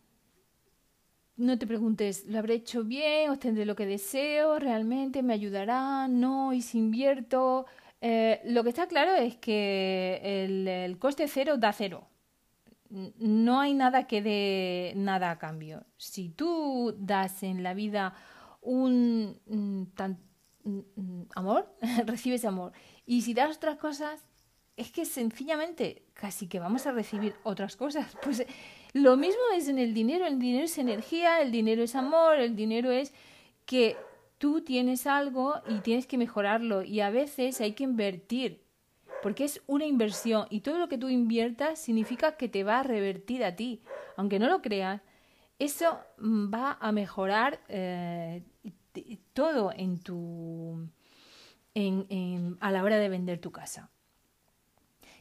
No 1.35 1.57
te 1.57 1.65
preguntes, 1.65 2.25
¿lo 2.27 2.37
habré 2.37 2.55
hecho 2.55 2.83
bien? 2.83 3.31
¿Obtendré 3.31 3.65
lo 3.65 3.75
que 3.75 3.87
deseo? 3.87 4.59
¿Realmente 4.59 5.23
me 5.23 5.33
ayudará? 5.33 6.07
¿No? 6.07 6.53
¿Y 6.53 6.61
si 6.61 6.77
invierto? 6.77 7.65
Eh, 8.05 8.41
lo 8.43 8.63
que 8.63 8.69
está 8.69 8.87
claro 8.87 9.13
es 9.15 9.37
que 9.37 10.19
el, 10.43 10.99
coste 10.99 11.25
cero 11.29 11.55
da 11.55 11.71
cero. 11.71 12.09
no 12.89 13.61
hay 13.61 13.73
nada 13.73 14.07
que 14.07 14.21
dé 14.21 14.91
nada 14.97 15.31
a 15.31 15.39
cambio. 15.39 15.85
Si 15.95 16.27
tú 16.27 16.93
das 16.99 17.43
en 17.43 17.63
la 17.63 17.73
vida 17.73 18.13
un 18.59 19.39
amor, 21.33 21.73
recibes 22.05 22.43
amor. 22.43 22.73
Y 23.05 23.21
si 23.21 23.33
das 23.33 23.55
otras 23.55 23.77
cosas, 23.77 24.25
es 24.75 24.91
que 24.91 25.05
sencillamente 25.05 26.03
casi 26.13 26.47
que 26.47 26.59
vamos 26.59 26.85
a 26.87 26.91
recibir 26.91 27.35
otras 27.43 27.77
cosas. 27.77 28.17
Pues 28.21 28.45
lo 28.91 29.15
mismo 29.15 29.43
es 29.55 29.69
en 29.69 29.79
el 29.79 29.93
dinero. 29.93 30.27
El 30.27 30.39
dinero 30.39 30.65
es 30.65 30.77
energía, 30.77 31.39
el 31.39 31.53
dinero 31.53 31.83
es 31.83 31.95
amor, 31.95 32.35
el 32.35 32.57
dinero 32.57 32.91
es 32.91 33.13
que 33.65 33.95
tú 34.43 34.59
tienes 34.59 35.07
algo 35.07 35.61
y 35.69 35.79
tienes 35.79 36.05
que 36.05 36.17
mejorarlo. 36.17 36.83
Y 36.83 36.99
a 36.99 37.09
veces 37.09 37.61
hay 37.61 37.71
que 37.75 37.85
invertir 37.85 38.61
porque 39.21 39.45
es 39.45 39.61
una 39.67 39.85
inversión 39.85 40.47
y 40.49 40.59
todo 40.59 40.79
lo 40.79 40.89
que 40.89 40.97
tú 40.97 41.07
inviertas 41.07 41.79
significa 41.79 42.35
que 42.35 42.49
te 42.49 42.65
va 42.65 42.81
a 42.81 42.83
revertir 42.83 43.45
a 43.45 43.55
ti. 43.55 43.83
Aunque 44.17 44.39
no 44.39 44.49
lo 44.49 44.61
creas, 44.61 45.01
eso 45.59 45.97
mm, 46.17 46.53
va 46.53 46.77
a 46.81 46.91
mejorar 46.91 47.61
eh, 47.69 48.43
todo 49.31 49.71
en 49.71 49.99
tu, 49.99 50.89
en, 51.73 52.57
a 52.59 52.69
la 52.69 52.83
hora 52.83 52.97
de 52.97 53.07
vender 53.07 53.39
tu 53.39 53.53
casa. 53.53 53.91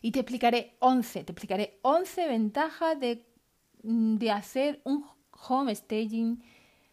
Y 0.01 0.11
te 0.11 0.19
explicaré 0.19 0.75
11, 0.81 1.23
te 1.23 1.31
explicaré 1.31 1.79
11 1.83 2.27
ventajas 2.27 2.99
de, 2.99 3.25
mm, 3.85 4.17
de 4.17 4.31
hacer 4.33 4.81
un 4.83 5.07
home 5.31 5.73
staging 5.73 6.43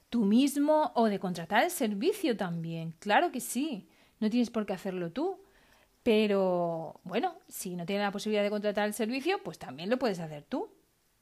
tú 0.10 0.26
mismo 0.26 0.92
o 0.96 1.06
de 1.06 1.20
contratar 1.20 1.64
el 1.64 1.72
servicio 1.72 2.36
también. 2.36 2.94
Claro 3.00 3.32
que 3.32 3.40
sí, 3.40 3.88
no 4.20 4.30
tienes 4.30 4.50
por 4.50 4.66
qué 4.66 4.74
hacerlo 4.74 5.12
tú. 5.12 5.40
Pero 6.04 7.00
bueno, 7.04 7.36
si 7.48 7.76
no 7.76 7.86
tienes 7.86 8.06
la 8.06 8.12
posibilidad 8.12 8.44
de 8.44 8.50
contratar 8.50 8.88
el 8.88 8.94
servicio, 8.94 9.42
pues 9.44 9.60
también 9.60 9.90
lo 9.90 10.00
puedes 10.00 10.20
hacer 10.20 10.44
tú, 10.44 10.70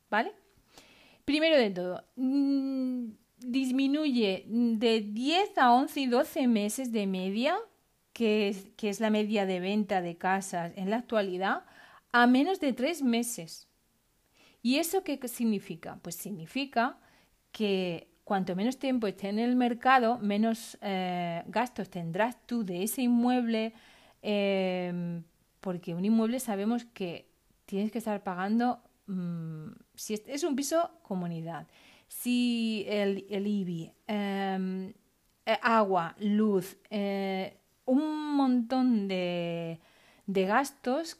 ¿vale? 0.10 0.32
Primero 1.26 1.58
de 1.58 1.72
todo, 1.72 2.04
mm, 2.16 3.08
disminuye 3.40 4.46
de 4.48 5.02
10 5.02 5.58
a 5.58 5.74
11 5.74 6.00
y 6.00 6.08
12 6.08 6.48
meses 6.48 6.92
de 6.92 7.08
media, 7.08 7.58
que 8.14 8.50
es, 8.50 8.70
que 8.78 8.90
es 8.90 9.00
la 9.00 9.10
media 9.10 9.46
de 9.46 9.60
venta 9.60 10.02
de 10.02 10.18
casas 10.18 10.72
en 10.76 10.90
la 10.90 10.98
actualidad, 10.98 11.66
a 12.12 12.28
menos 12.28 12.60
de 12.60 12.74
3 12.74 13.02
meses. 13.02 13.68
¿Y 14.62 14.78
eso 14.78 15.04
qué 15.04 15.20
significa? 15.28 16.00
Pues 16.02 16.16
significa 16.16 17.00
que 17.52 18.08
cuanto 18.28 18.56
menos 18.56 18.78
tiempo 18.78 19.08
esté 19.08 19.30
en 19.30 19.40
el 19.40 19.56
mercado, 19.56 20.20
menos 20.20 20.78
eh, 20.82 21.44
gastos 21.48 21.90
tendrás 21.90 22.36
tú 22.46 22.66
de 22.66 22.84
ese 22.84 23.02
inmueble, 23.02 23.74
Em, 24.22 25.24
porque 25.60 25.94
un 25.94 26.04
inmueble 26.04 26.40
sabemos 26.40 26.86
que 26.86 27.30
tienes 27.66 27.92
que 27.92 28.00
estar 28.00 28.24
pagando, 28.24 28.82
mm, 29.08 29.68
si 29.96 30.14
es, 30.16 30.44
un 30.44 30.56
piso, 30.56 30.92
comunidad. 31.04 31.68
Si 32.08 32.86
el, 32.88 33.26
el 33.30 33.48
IBI, 33.48 33.92
em, 34.08 34.94
eh, 35.46 35.60
agua, 35.62 36.16
luz, 36.20 36.78
eh, 36.90 37.58
un 37.86 38.36
montón 38.36 39.08
de, 39.08 39.80
de 40.26 40.46
gastos 40.46 41.18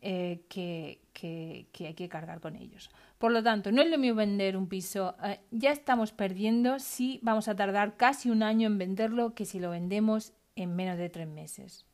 eh, 0.00 0.40
que, 0.48 1.00
que, 1.12 1.66
hay 1.80 1.94
que 1.94 2.08
cargar 2.08 2.40
con 2.40 2.56
ellos. 2.56 2.90
Por 3.18 3.32
lo 3.32 3.42
tanto, 3.42 3.72
no 3.72 3.82
es 3.82 3.90
lo 3.90 3.98
mismo 3.98 4.16
vender 4.16 4.56
un 4.56 4.68
piso, 4.68 5.16
ya 5.50 5.72
estamos 5.72 6.12
perdiendo 6.12 6.78
si 6.78 7.18
vamos 7.22 7.48
a 7.48 7.56
tardar 7.56 7.96
casi 7.96 8.30
un 8.30 8.44
año 8.44 8.68
en 8.68 8.78
venderlo 8.78 9.34
que 9.34 9.44
si 9.44 9.58
lo 9.58 9.70
vendemos 9.70 10.32
en 10.54 10.76
menos 10.76 10.98
de 10.98 11.08
tres 11.08 11.26
meses. 11.26 11.84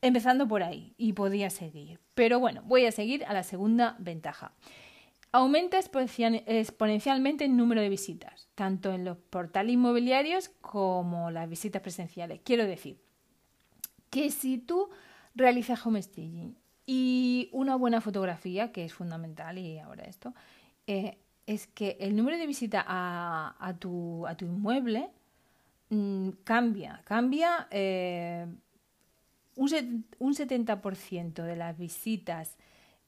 Empezando 0.00 0.48
por 0.48 0.62
ahí, 0.62 0.94
y 0.96 1.12
podía 1.12 1.50
seguir. 1.50 2.00
Pero 2.14 2.40
bueno, 2.40 2.62
voy 2.64 2.86
a 2.86 2.92
seguir 2.92 3.24
a 3.26 3.32
la 3.34 3.42
segunda 3.42 3.96
ventaja. 3.98 4.52
Aumenta 5.32 5.78
exponencialmente 5.78 7.44
el 7.44 7.56
número 7.56 7.80
de 7.80 7.88
visitas, 7.88 8.48
tanto 8.54 8.92
en 8.92 9.04
los 9.04 9.16
portales 9.16 9.72
inmobiliarios 9.72 10.50
como 10.60 11.30
las 11.30 11.48
visitas 11.48 11.82
presenciales. 11.82 12.40
Quiero 12.44 12.66
decir 12.66 12.98
que 14.10 14.30
si 14.30 14.58
tú 14.58 14.90
realizas 15.34 15.84
home 15.84 16.00
staging 16.00 16.56
y 16.86 17.48
una 17.52 17.76
buena 17.76 18.00
fotografía, 18.00 18.72
que 18.72 18.84
es 18.84 18.92
fundamental, 18.92 19.58
y 19.58 19.78
ahora 19.78 20.04
esto, 20.04 20.34
eh, 20.86 21.18
es 21.46 21.66
que 21.66 21.96
el 22.00 22.16
número 22.16 22.38
de 22.38 22.46
visitas 22.46 22.84
a, 22.86 23.76
tu, 23.78 24.26
inmueble 24.40 25.10
mm, 25.90 26.30
cambia, 26.44 27.02
cambia 27.04 27.68
eh, 27.70 28.46
un, 29.56 29.68
70% 29.68 31.42
de 31.42 31.56
las 31.56 31.78
visitas 31.78 32.56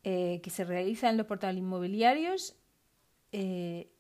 eh, 0.05 0.41
que 0.43 0.51
se 0.51 0.65
realizan 0.65 1.11
en 1.11 1.17
los 1.19 1.27
portales 1.27 1.59
inmobiliarios, 1.59 2.57
eh, 3.33 3.91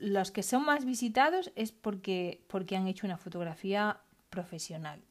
los 0.00 0.30
que 0.30 0.42
son 0.42 0.64
más 0.64 0.84
visitados 0.84 1.52
es 1.54 1.70
porque, 1.70 2.44
porque 2.48 2.76
han 2.76 2.86
hecho 2.86 3.06
una 3.06 3.18
fotografía 3.18 4.00
profesional 4.30 5.02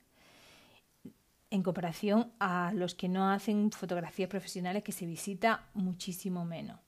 en 1.51 1.63
comparación 1.63 2.31
a 2.39 2.71
los 2.73 2.95
que 2.95 3.09
no 3.09 3.29
hacen 3.31 3.71
fotografías 3.71 4.29
profesionales 4.29 4.83
que 4.83 4.91
se 4.91 5.05
visita 5.05 5.67
muchísimo 5.73 6.45
menos. 6.45 6.79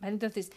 Entonces, 0.00 0.50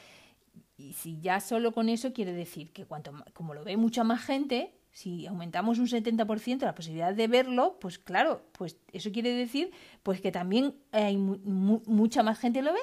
y 0.78 0.94
si 0.94 1.20
ya 1.20 1.40
solo 1.40 1.72
con 1.72 1.90
eso 1.90 2.14
quiere 2.14 2.34
decir 2.34 2.72
que 2.72 2.86
cuanto 2.86 3.14
como 3.34 3.54
lo 3.54 3.64
ve 3.64 3.78
mucha 3.78 4.04
más 4.04 4.24
gente, 4.24 4.74
si 4.92 5.26
aumentamos 5.26 5.80
un 5.80 5.88
70% 5.88 6.62
la 6.62 6.76
posibilidad 6.76 7.14
de 7.14 7.28
verlo, 7.28 7.78
pues 7.80 7.98
claro, 7.98 8.44
pues 8.52 8.78
eso 8.92 9.12
quiere 9.12 9.34
decir 9.34 9.72
pues 10.04 10.22
que 10.22 10.32
también 10.32 10.76
hay 10.92 11.18
mucha 11.18 12.24
más 12.24 12.40
gente 12.40 12.62
lo 12.62 12.74
ve 12.74 12.80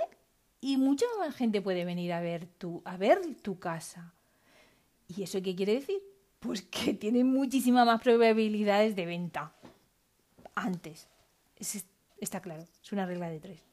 y 0.60 0.76
mucha 0.78 1.06
más 1.18 1.34
gente 1.36 1.62
puede 1.62 1.84
venir 1.84 2.12
a 2.12 2.20
ver 2.20 2.46
tu, 2.46 2.82
a 2.84 2.96
ver 2.96 3.20
tu 3.42 3.58
casa. 3.58 4.14
¿Y 5.06 5.22
eso 5.22 5.40
qué 5.42 5.54
quiere 5.54 5.74
decir? 5.74 6.02
Pues 6.40 6.62
que 6.62 6.94
tiene 6.94 7.22
muchísimas 7.22 7.86
más 7.86 8.00
probabilidades 8.00 8.96
de 8.96 9.06
venta 9.06 9.54
antes. 10.64 11.08
está 12.20 12.40
claro, 12.40 12.64
es 12.82 12.92
una 12.92 13.06
regla 13.06 13.28
de 13.28 13.40
tres. 13.40 13.64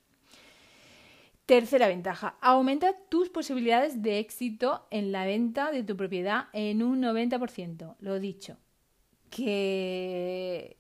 Tercera 1.46 1.88
ventaja, 1.88 2.38
aumenta 2.42 2.94
tus 3.10 3.30
posibilidades 3.30 4.02
de 4.02 4.18
éxito 4.18 4.88
en 4.90 5.12
la 5.12 5.26
venta 5.26 5.72
de 5.72 5.84
tu 5.84 5.96
propiedad 5.96 6.48
en 6.54 6.82
un 6.82 7.04
90%. 7.04 7.96
Lo 8.00 8.20
dicho, 8.20 8.58
que, 9.30 10.78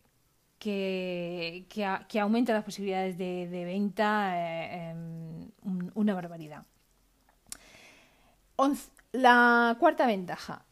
que, 0.57 1.65
que, 2.07 2.19
aumenta 2.19 2.53
las 2.53 2.63
posibilidades 2.63 3.15
de, 3.15 3.63
venta 3.63 4.31
eh, 4.33 4.95
una 5.93 6.15
barbaridad. 6.15 6.65
la 9.12 9.77
cuarta 9.79 10.07
ventaja, 10.07 10.64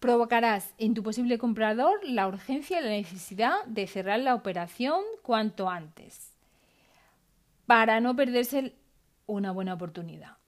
provocarás 0.00 0.74
en 0.78 0.94
tu 0.94 1.02
posible 1.02 1.38
comprador 1.38 2.00
la 2.02 2.26
urgencia 2.26 2.80
y 2.80 2.84
la 2.84 2.90
necesidad 2.90 3.64
de 3.66 3.86
cerrar 3.86 4.20
la 4.20 4.34
operación 4.34 5.02
cuanto 5.22 5.68
antes 5.68 6.32
para 7.66 8.00
no 8.00 8.16
perderse 8.16 8.74
una 9.26 9.52
buena 9.52 9.74
oportunidad. 9.74 10.38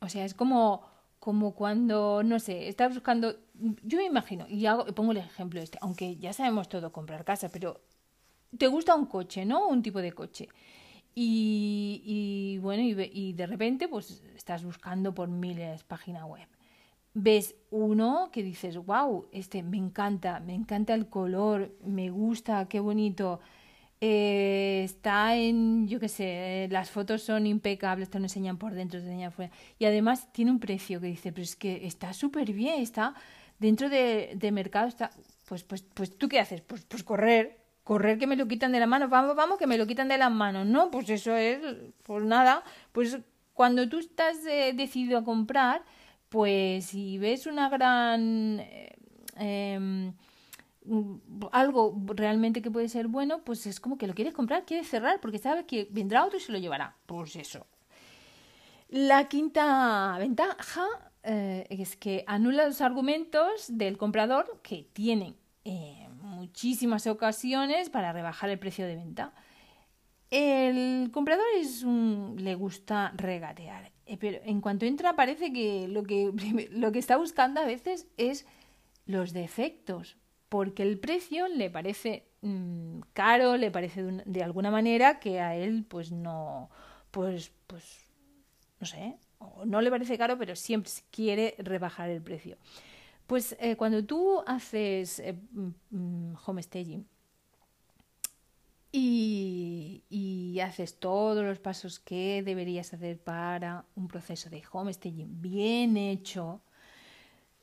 O 0.00 0.08
sea, 0.08 0.24
es 0.24 0.34
como, 0.34 0.82
como 1.20 1.54
cuando, 1.54 2.22
no 2.24 2.40
sé, 2.40 2.68
estás 2.68 2.92
buscando, 2.92 3.36
yo 3.84 3.98
me 3.98 4.06
imagino, 4.06 4.46
y 4.48 4.66
hago, 4.66 4.86
pongo 4.86 5.12
el 5.12 5.18
ejemplo 5.18 5.60
este, 5.60 5.78
aunque 5.80 6.16
ya 6.16 6.32
sabemos 6.32 6.68
todo 6.68 6.90
comprar 6.90 7.24
casa, 7.24 7.50
pero 7.50 7.80
te 8.58 8.66
gusta 8.66 8.94
un 8.96 9.06
coche, 9.06 9.44
¿no? 9.44 9.68
Un 9.68 9.82
tipo 9.82 10.00
de 10.00 10.12
coche. 10.12 10.48
Y, 11.14 12.02
y 12.04 12.58
bueno, 12.58 12.82
y, 12.82 13.10
y, 13.12 13.32
de 13.34 13.46
repente 13.46 13.86
pues 13.86 14.22
estás 14.34 14.64
buscando 14.64 15.14
por 15.14 15.28
miles 15.28 15.84
página 15.84 16.24
web. 16.24 16.48
Ves 17.14 17.54
uno 17.70 18.30
que 18.32 18.42
dices, 18.42 18.78
wow, 18.78 19.28
este 19.32 19.62
me 19.62 19.76
encanta, 19.76 20.40
me 20.40 20.54
encanta 20.54 20.94
el 20.94 21.08
color, 21.08 21.74
me 21.84 22.10
gusta, 22.10 22.66
qué 22.68 22.80
bonito 22.80 23.40
eh, 24.04 24.82
está 24.82 25.36
en, 25.36 25.86
yo 25.86 26.00
qué 26.00 26.08
sé, 26.08 26.66
las 26.72 26.90
fotos 26.90 27.22
son 27.22 27.46
impecables, 27.46 28.10
te 28.10 28.18
lo 28.18 28.24
enseñan 28.24 28.58
por 28.58 28.74
dentro, 28.74 28.98
te 28.98 29.06
enseñan 29.06 29.30
fuera. 29.30 29.52
Y 29.78 29.84
además 29.84 30.32
tiene 30.32 30.50
un 30.50 30.58
precio 30.58 31.00
que 31.00 31.06
dice, 31.06 31.30
pero 31.30 31.44
es 31.44 31.54
que 31.54 31.86
está 31.86 32.12
súper 32.12 32.52
bien, 32.52 32.80
está 32.80 33.14
dentro 33.60 33.88
de, 33.88 34.36
mercado, 34.52 34.88
está, 34.88 35.12
pues, 35.46 35.62
pues, 35.62 35.82
pues 35.82 36.18
tú 36.18 36.28
qué 36.28 36.40
haces, 36.40 36.62
pues, 36.62 36.84
pues 36.84 37.04
correr, 37.04 37.60
correr 37.84 38.18
que 38.18 38.26
me 38.26 38.34
lo 38.34 38.48
quitan 38.48 38.72
de 38.72 38.80
la 38.80 38.88
mano, 38.88 39.08
vamos, 39.08 39.36
vamos, 39.36 39.56
que 39.56 39.68
me 39.68 39.78
lo 39.78 39.86
quitan 39.86 40.08
de 40.08 40.18
las 40.18 40.32
manos. 40.32 40.66
No, 40.66 40.90
pues 40.90 41.08
eso 41.08 41.36
es, 41.36 41.60
pues 42.02 42.24
nada, 42.24 42.64
pues 42.90 43.20
cuando 43.52 43.88
tú 43.88 44.00
estás 44.00 44.44
eh, 44.46 44.72
decidido 44.74 45.18
a 45.18 45.24
comprar, 45.24 45.82
pues 46.32 46.86
si 46.86 47.18
ves 47.18 47.46
una 47.46 47.68
gran... 47.68 48.58
Eh, 48.60 48.96
em, 49.36 50.12
Mm, 50.84 51.18
algo 51.52 51.96
realmente 52.08 52.60
que 52.60 52.70
puede 52.70 52.88
ser 52.88 53.06
bueno, 53.06 53.42
pues 53.44 53.66
es 53.66 53.78
como 53.78 53.98
que 53.98 54.06
lo 54.06 54.14
quieres 54.14 54.34
comprar, 54.34 54.64
quieres 54.64 54.88
cerrar, 54.88 55.20
porque 55.20 55.38
sabe 55.38 55.64
que 55.64 55.86
vendrá 55.90 56.24
otro 56.24 56.38
y 56.38 56.40
se 56.40 56.52
lo 56.52 56.58
llevará. 56.58 56.96
Pues 57.06 57.36
eso. 57.36 57.66
La 58.88 59.28
quinta 59.28 60.16
ventaja 60.18 60.84
eh, 61.22 61.66
es 61.70 61.96
que 61.96 62.24
anula 62.26 62.66
los 62.66 62.80
argumentos 62.80 63.66
del 63.68 63.96
comprador 63.96 64.60
que 64.62 64.88
tienen 64.92 65.36
eh, 65.64 66.08
muchísimas 66.20 67.06
ocasiones 67.06 67.88
para 67.88 68.12
rebajar 68.12 68.50
el 68.50 68.58
precio 68.58 68.86
de 68.86 68.96
venta. 68.96 69.32
El 70.32 71.10
comprador 71.12 71.44
es 71.58 71.82
un, 71.82 72.36
le 72.38 72.54
gusta 72.54 73.12
regatear, 73.14 73.92
eh, 74.06 74.16
pero 74.16 74.38
en 74.44 74.62
cuanto 74.62 74.86
entra 74.86 75.14
parece 75.14 75.52
que 75.52 75.86
lo 75.88 76.04
que, 76.04 76.32
lo 76.72 76.90
que 76.90 76.98
está 76.98 77.18
buscando 77.18 77.60
a 77.60 77.66
veces 77.66 78.06
es 78.16 78.46
los 79.04 79.34
defectos, 79.34 80.16
porque 80.48 80.84
el 80.84 80.98
precio 80.98 81.48
le 81.48 81.68
parece 81.68 82.30
mm, 82.40 83.00
caro, 83.12 83.58
le 83.58 83.70
parece 83.70 84.02
de, 84.02 84.42
alguna 84.42 84.70
manera 84.70 85.20
que 85.20 85.38
a 85.38 85.54
él 85.54 85.84
pues 85.86 86.12
no, 86.12 86.70
pues, 87.10 87.52
pues, 87.66 87.84
no 88.80 88.86
sé, 88.86 89.18
no 89.66 89.82
le 89.82 89.90
parece 89.90 90.16
caro, 90.16 90.38
pero 90.38 90.56
siempre 90.56 90.90
quiere 91.10 91.56
rebajar 91.58 92.08
el 92.08 92.22
precio. 92.22 92.56
Pues 93.26 93.54
eh, 93.60 93.76
cuando 93.76 94.02
tú 94.02 94.42
haces 94.46 95.18
eh, 95.18 95.34
mm, 95.90 96.36
home 96.46 96.62
staging 96.62 97.06
y, 98.92 99.81
haces 100.60 100.98
todos 100.98 101.44
los 101.44 101.58
pasos 101.58 101.98
que 101.98 102.42
deberías 102.42 102.92
hacer 102.94 103.18
para 103.18 103.84
un 103.94 104.08
proceso 104.08 104.50
de 104.50 104.62
home 104.70 104.92
staging 104.92 105.40
bien 105.40 105.96
hecho, 105.96 106.60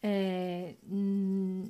eh, 0.02 0.78
mm, 0.84 1.66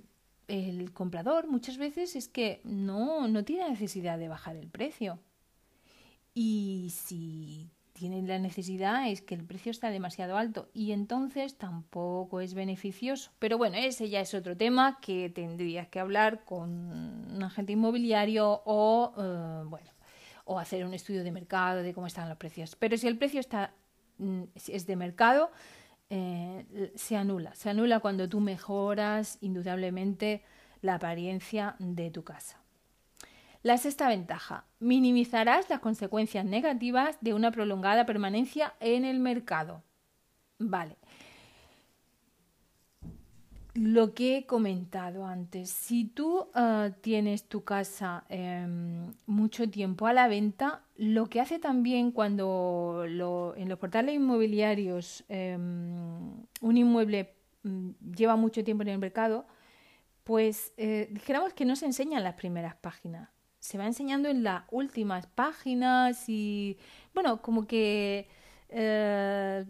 el 0.48 0.94
comprador 0.94 1.48
muchas 1.48 1.78
veces 1.78 2.16
es 2.16 2.28
que 2.28 2.62
no, 2.64 3.28
no 3.28 3.44
tiene 3.44 3.70
necesidad 3.70 4.18
de 4.18 4.28
bajar 4.28 4.56
el 4.56 4.68
precio. 4.68 5.20
Y 6.34 6.92
si 6.92 7.70
tienen 8.00 8.28
la 8.28 8.40
necesidad 8.40 9.10
es 9.10 9.22
que 9.22 9.36
el 9.36 9.44
precio 9.44 9.72
está 9.72 9.90
demasiado 9.90 10.38
alto 10.38 10.70
y 10.74 10.94
entonces 10.94 11.58
tampoco 11.58 12.40
es 12.40 12.54
beneficioso. 12.54 13.32
Pero 13.40 13.58
bueno, 13.58 13.76
ese 13.78 14.10
ya 14.10 14.22
es 14.22 14.34
otro 14.34 14.56
tema 14.56 15.00
que 15.02 15.30
tendrías 15.30 15.88
que 15.90 16.00
hablar 16.00 16.46
con 16.46 16.70
un 16.70 17.44
agente 17.44 17.74
inmobiliario 17.74 18.62
o, 18.66 19.14
eh, 19.18 19.64
bueno, 19.66 19.92
o 20.50 20.58
hacer 20.58 20.84
un 20.84 20.96
estudio 20.96 21.24
de 21.24 21.32
mercado 21.32 21.84
de 21.84 21.94
cómo 21.94 22.08
están 22.08 22.28
los 22.28 22.38
precios. 22.40 22.76
Pero 22.76 22.98
si 22.98 23.08
el 23.08 23.20
precio 23.20 23.40
está 23.40 23.72
mm, 24.18 24.46
es 24.68 24.88
de 24.88 24.96
mercado, 24.96 25.52
eh, 26.10 26.92
se 26.96 27.16
anula. 27.16 27.54
Se 27.54 27.70
anula 27.70 28.00
cuando 28.00 28.28
tú 28.28 28.40
mejoras 28.40 29.38
indudablemente 29.42 30.44
la 30.82 30.96
apariencia 30.96 31.76
de 31.78 32.10
tu 32.10 32.24
casa. 32.24 32.58
La 33.62 33.78
sexta 33.78 34.08
ventaja, 34.08 34.66
minimizarás 34.80 35.70
las 35.70 35.82
consecuencias 35.82 36.46
negativas 36.46 37.20
de 37.22 37.36
una 37.36 37.52
prolongada 37.52 38.08
permanencia 38.08 38.74
en 38.80 39.06
el 39.06 39.20
mercado. 39.20 39.84
Vale. 40.58 40.98
Lo 43.82 44.14
que 44.14 44.36
he 44.36 44.46
comentado 44.46 45.26
antes, 45.26 45.70
si 45.70 46.04
tú 46.04 46.50
eh, 46.54 46.92
tienes 47.00 47.46
tu 47.46 47.64
casa 47.64 48.26
em, 48.28 49.14
mucho 49.26 49.70
tiempo 49.70 50.06
a 50.06 50.12
la 50.12 50.28
venta, 50.28 50.84
lo 50.98 51.30
que 51.30 51.40
hace 51.40 51.60
también 51.60 52.12
cuando 52.12 53.06
en 53.06 53.70
los 53.70 53.80
portales 53.80 54.16
inmobiliarios 54.16 55.24
em, 55.30 56.44
un 56.60 56.78
inmueble 56.78 57.34
mm, 57.64 57.92
lleva 58.18 58.36
mucho 58.36 58.66
tiempo 58.66 58.84
en 58.84 58.90
el 58.90 58.98
mercado, 58.98 59.48
pues 60.26 60.74
eh, 60.76 61.08
dijéramos 61.12 61.54
que 61.54 61.64
no 61.64 61.78
se 61.78 61.86
enseñan 61.86 62.22
las 62.24 62.36
primeras 62.36 62.76
páginas 62.76 63.30
se 63.60 63.78
va 63.78 63.86
enseñando 63.86 64.30
en 64.30 64.44
las 64.44 64.64
últimas 64.72 65.26
páginas 65.28 66.28
y 66.28 66.78
bueno, 67.14 67.42
como 67.42 67.66
que 67.68 68.28
eh, 68.70 69.66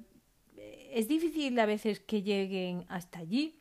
es 0.91 1.07
difícil 1.07 1.59
a 1.59 1.65
veces 1.67 1.99
que 1.99 2.23
lleguen 2.23 2.85
hasta 2.87 3.19
allí. 3.19 3.58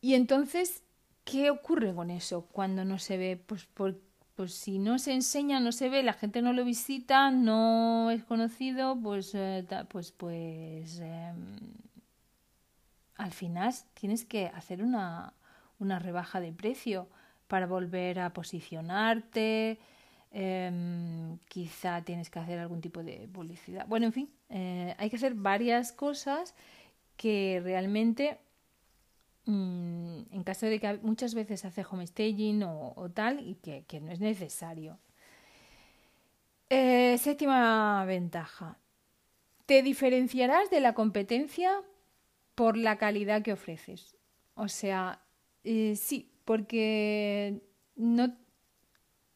Y 0.00 0.14
entonces, 0.14 0.82
¿qué 1.24 1.50
ocurre 1.50 1.94
con 1.94 2.10
eso 2.10 2.46
cuando 2.52 2.84
no 2.84 2.98
se 2.98 3.16
ve? 3.18 3.42
Pues, 3.46 3.68
pues 3.74 4.54
si 4.54 4.78
no 4.78 4.98
se 4.98 5.12
enseña, 5.12 5.60
no 5.60 5.72
se 5.72 5.88
ve, 5.88 6.02
la 6.02 6.14
gente 6.14 6.42
no 6.42 6.52
lo 6.52 6.64
visita, 6.64 7.30
no 7.30 8.10
es 8.10 8.24
conocido, 8.24 8.98
pues, 9.00 9.34
eh, 9.34 9.66
pues, 9.88 10.12
pues 10.12 11.00
em, 11.00 11.56
al 13.16 13.32
final 13.32 13.74
tienes 13.94 14.24
que 14.24 14.46
hacer 14.46 14.82
una, 14.82 15.34
una 15.78 15.98
rebaja 15.98 16.40
de 16.40 16.52
precio 16.52 17.08
para 17.48 17.66
volver 17.66 18.20
a 18.20 18.32
posicionarte. 18.32 19.78
Em, 20.32 21.38
quizá 21.48 22.02
tienes 22.02 22.30
que 22.30 22.38
hacer 22.38 22.58
algún 22.60 22.80
tipo 22.80 23.02
de 23.02 23.28
publicidad. 23.32 23.86
Bueno, 23.88 24.06
en 24.06 24.12
fin, 24.12 24.30
eh, 24.48 24.94
hay 24.96 25.10
que 25.10 25.16
hacer 25.16 25.34
varias 25.34 25.92
cosas 25.92 26.54
que 27.16 27.60
realmente, 27.62 28.38
mm, 29.50 30.32
en 30.32 30.44
caso 30.44 30.66
de 30.66 30.80
que 30.80 30.98
muchas 31.02 31.34
veces 31.34 31.64
hace 31.64 31.84
homestaging 31.88 32.62
o, 32.62 32.92
o 32.96 33.10
tal, 33.10 33.40
y 33.40 33.56
que, 33.56 34.00
no 34.00 34.12
es 34.12 34.20
necesario. 34.20 34.98
Eh, 36.68 37.18
séptima 37.18 38.04
ventaja. 38.04 38.78
Te 39.66 39.82
diferenciarás 39.82 40.70
de 40.70 40.80
la 40.80 40.94
competencia 40.94 41.82
por 42.54 42.76
la 42.76 42.96
calidad 42.96 43.42
que 43.42 43.52
ofreces. 43.52 44.16
O 44.54 44.68
sea, 44.68 45.22
eh, 45.64 45.96
sí, 45.96 46.32
porque 46.44 47.62
no 47.96 48.36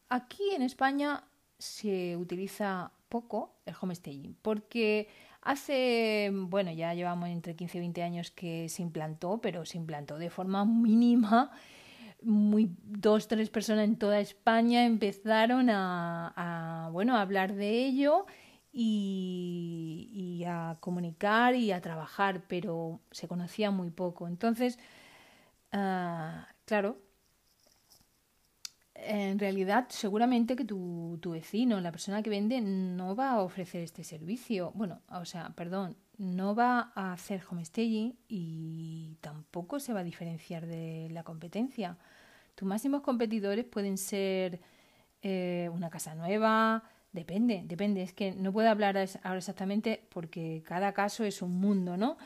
aquí 0.09 0.43
en 0.53 0.61
España 0.61 1.23
se 1.57 2.15
utiliza 2.17 2.91
poco 3.09 3.55
el 3.65 3.75
homestaging, 3.79 4.35
porque 4.41 5.07
hace, 5.45 6.31
bueno, 6.33 6.71
ya 6.71 6.93
llevamos 6.93 7.29
entre 7.29 7.55
15 7.55 7.77
y 7.77 7.81
20 7.81 8.03
años 8.03 8.31
que 8.31 8.67
se 8.67 8.81
implantó, 8.81 9.39
pero 9.41 9.63
se 9.65 9.77
implantó 9.77 10.17
de 10.17 10.29
forma 10.29 10.65
mínima. 10.65 11.51
Muy, 12.23 12.75
dos, 12.83 13.27
tres 13.27 13.49
personas 13.49 13.85
en 13.85 13.97
toda 13.97 14.19
España 14.19 14.85
empezaron 14.85 15.69
a, 15.69 16.89
bueno, 16.91 17.15
a 17.15 17.21
hablar 17.21 17.53
de 17.53 17.85
ello 17.85 18.25
y, 18.73 20.43
a 20.47 20.77
comunicar 20.79 21.55
y 21.55 21.71
a 21.71 21.81
trabajar, 21.81 22.43
pero 22.47 22.99
se 23.11 23.27
conocía 23.27 23.69
muy 23.69 23.91
poco. 23.91 24.27
Entonces, 24.27 24.79
ah, 25.71 26.47
claro, 26.65 26.97
en 29.07 29.39
realidad 29.39 29.87
seguramente 29.89 30.55
que 30.55 30.65
tu, 30.65 31.17
tu, 31.21 31.31
vecino, 31.31 31.79
la 31.81 31.91
persona 31.91 32.21
que 32.21 32.29
vende, 32.29 32.61
no 32.61 33.15
va 33.15 33.31
a 33.31 33.41
ofrecer 33.41 33.81
este 33.81 34.03
servicio. 34.03 34.71
Bueno, 34.75 35.01
o 35.09 35.25
sea, 35.25 35.49
perdón, 35.55 35.95
no 36.17 36.55
va 36.55 36.91
a 36.95 37.13
hacer 37.13 37.43
homestaging 37.49 38.17
y 38.27 39.17
tampoco 39.21 39.79
se 39.79 39.93
va 39.93 40.01
a 40.01 40.03
diferenciar 40.03 40.65
de 40.65 41.09
la 41.11 41.23
competencia. 41.23 41.97
Tus 42.55 42.67
máximos 42.67 43.01
competidores 43.01 43.65
pueden 43.65 43.97
ser 43.97 44.61
eh, 45.21 45.69
una 45.73 45.89
casa 45.89 46.15
nueva, 46.15 46.83
depende, 47.11 47.63
depende. 47.65 48.01
Es 48.03 48.13
que 48.13 48.31
no 48.33 48.53
puedo 48.53 48.69
hablar 48.69 48.97
ahora 49.23 49.37
exactamente 49.37 50.07
porque 50.09 50.63
cada 50.65 50.93
caso 50.93 51.23
es 51.23 51.41
un 51.41 51.55
mundo, 51.59 51.97
¿no? 51.97 52.17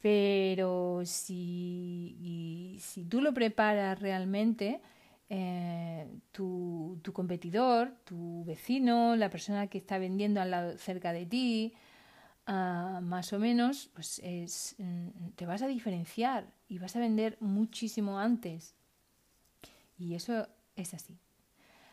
Pero 0.00 1.00
si, 1.04 2.76
si 2.80 3.04
tú 3.04 3.22
lo 3.22 3.32
preparas 3.32 4.00
realmente, 4.00 4.82
eh, 5.28 6.06
tu, 6.32 7.00
competidor, 7.12 7.96
tu 8.04 8.44
vecino, 8.44 9.16
la 9.16 9.30
persona 9.30 9.68
que 9.68 9.78
está 9.78 9.98
vendiendo 9.98 10.40
al 10.40 10.50
lado 10.50 10.78
cerca 10.78 11.12
de 11.12 11.26
ti, 11.26 11.74
ah, 12.46 13.00
más 13.02 13.32
o 13.32 13.38
menos, 13.38 13.90
pues 13.94 14.20
es, 14.22 14.76
mm, 14.78 15.30
te 15.36 15.46
vas 15.46 15.62
a 15.62 15.66
diferenciar 15.66 16.46
y 16.68 16.78
vas 16.78 16.96
a 16.96 17.00
vender 17.00 17.36
muchísimo 17.40 18.18
antes. 18.18 18.74
Y 19.98 20.14
eso 20.14 20.48
es 20.76 20.94
así. 20.94 21.18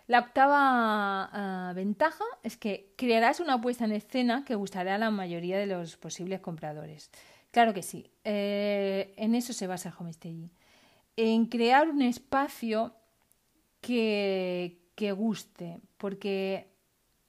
La 0.08 0.20
octava 0.20 1.30
ah, 1.32 1.74
ventaja 1.74 2.26
es 2.44 2.58
que 2.58 2.94
crearás 2.98 3.39
una 3.39 3.62
puesta 3.62 3.86
en 3.86 3.94
escena 3.94 4.44
que 4.44 4.56
gustará 4.56 4.96
a 4.96 4.98
la 4.98 5.12
mayoría 5.12 5.58
de 5.58 5.67
los 5.67 5.96
posibles 5.98 6.41
compradores. 6.41 7.12
Claro 7.52 7.74
que 7.74 7.84
sí, 7.84 8.12
eh, 8.24 9.13
en 9.17 9.36
eso 9.36 9.54
se 9.54 9.67
basa 9.67 9.89
el 9.89 9.96
homestaging. 9.98 10.52
En 11.15 11.46
crear 11.46 11.89
un 11.89 12.02
espacio 12.02 12.94
que, 13.82 14.80
que 14.96 15.12
guste, 15.12 15.80
porque 15.98 16.72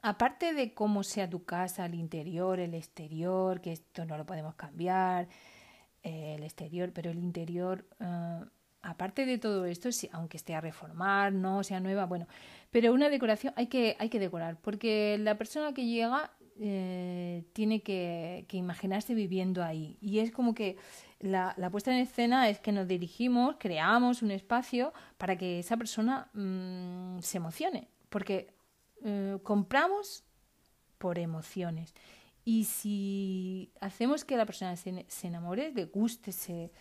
aparte 0.03 0.53
de 0.53 0.75
cómo 0.75 1.03
sea 1.03 1.29
tu 1.31 1.45
casa, 1.45 1.87
el 1.87 1.95
interior, 1.95 2.61
el 2.61 2.75
exterior, 2.75 3.61
que 3.61 3.73
esto 3.73 4.05
no 4.05 4.19
lo 4.19 4.27
podemos 4.27 4.55
cambiar, 4.55 5.29
eh, 6.03 6.35
el 6.37 6.43
exterior, 6.43 6.93
pero 6.93 7.11
el 7.11 7.19
interior, 7.19 7.87
uh, 8.01 8.45
aparte 8.83 9.25
de 9.25 9.39
todo 9.39 9.65
esto, 9.65 9.93
si, 9.93 10.09
aunque 10.13 10.37
esté 10.37 10.55
a 10.55 10.61
reformar, 10.61 11.33
no 11.33 11.63
sea 11.63 11.81
nueva, 11.81 12.07
bueno, 12.07 12.27
pero 12.71 12.93
una 12.93 13.09
decoración 13.09 13.55
hay 13.57 13.69
que, 13.69 13.97
hay 13.99 14.09
que 14.09 14.19
decorar, 14.19 14.59
porque 14.61 15.17
la 15.21 15.39
persona 15.39 15.73
que 15.73 15.87
llega 15.87 16.33
eh, 16.61 17.45
tiene 17.53 17.83
que, 17.83 18.45
que, 18.49 18.57
imaginarse 18.57 19.15
viviendo 19.15 19.65
ahí. 19.65 19.97
Y 20.01 20.19
es 20.19 20.31
como 20.31 20.55
que 20.55 20.77
la, 21.23 21.55
la, 21.57 21.71
puesta 21.71 21.93
en 21.93 21.99
escena 21.99 22.49
es 22.49 22.61
que 22.61 22.73
nos 22.73 22.87
dirigimos, 22.87 23.57
creamos 23.59 24.23
un 24.23 24.31
espacio 24.31 24.93
para 25.19 25.37
que 25.37 25.61
esa 25.61 25.77
persona 25.77 26.29
mmm, 26.35 27.21
se 27.21 27.39
emocione. 27.39 27.89
Porque 28.09 28.53
eh, 29.05 29.39
compramos 29.43 30.25
por 30.99 31.19
emociones. 31.19 31.95
Y 32.45 32.65
si 32.65 33.73
hacemos 33.81 34.25
que 34.25 34.37
la 34.37 34.47
persona 34.47 34.77
se, 34.77 35.07
se 35.09 35.27
enamore, 35.29 35.73
le 35.73 35.87
guste, 35.87 36.33
se, 36.33 36.73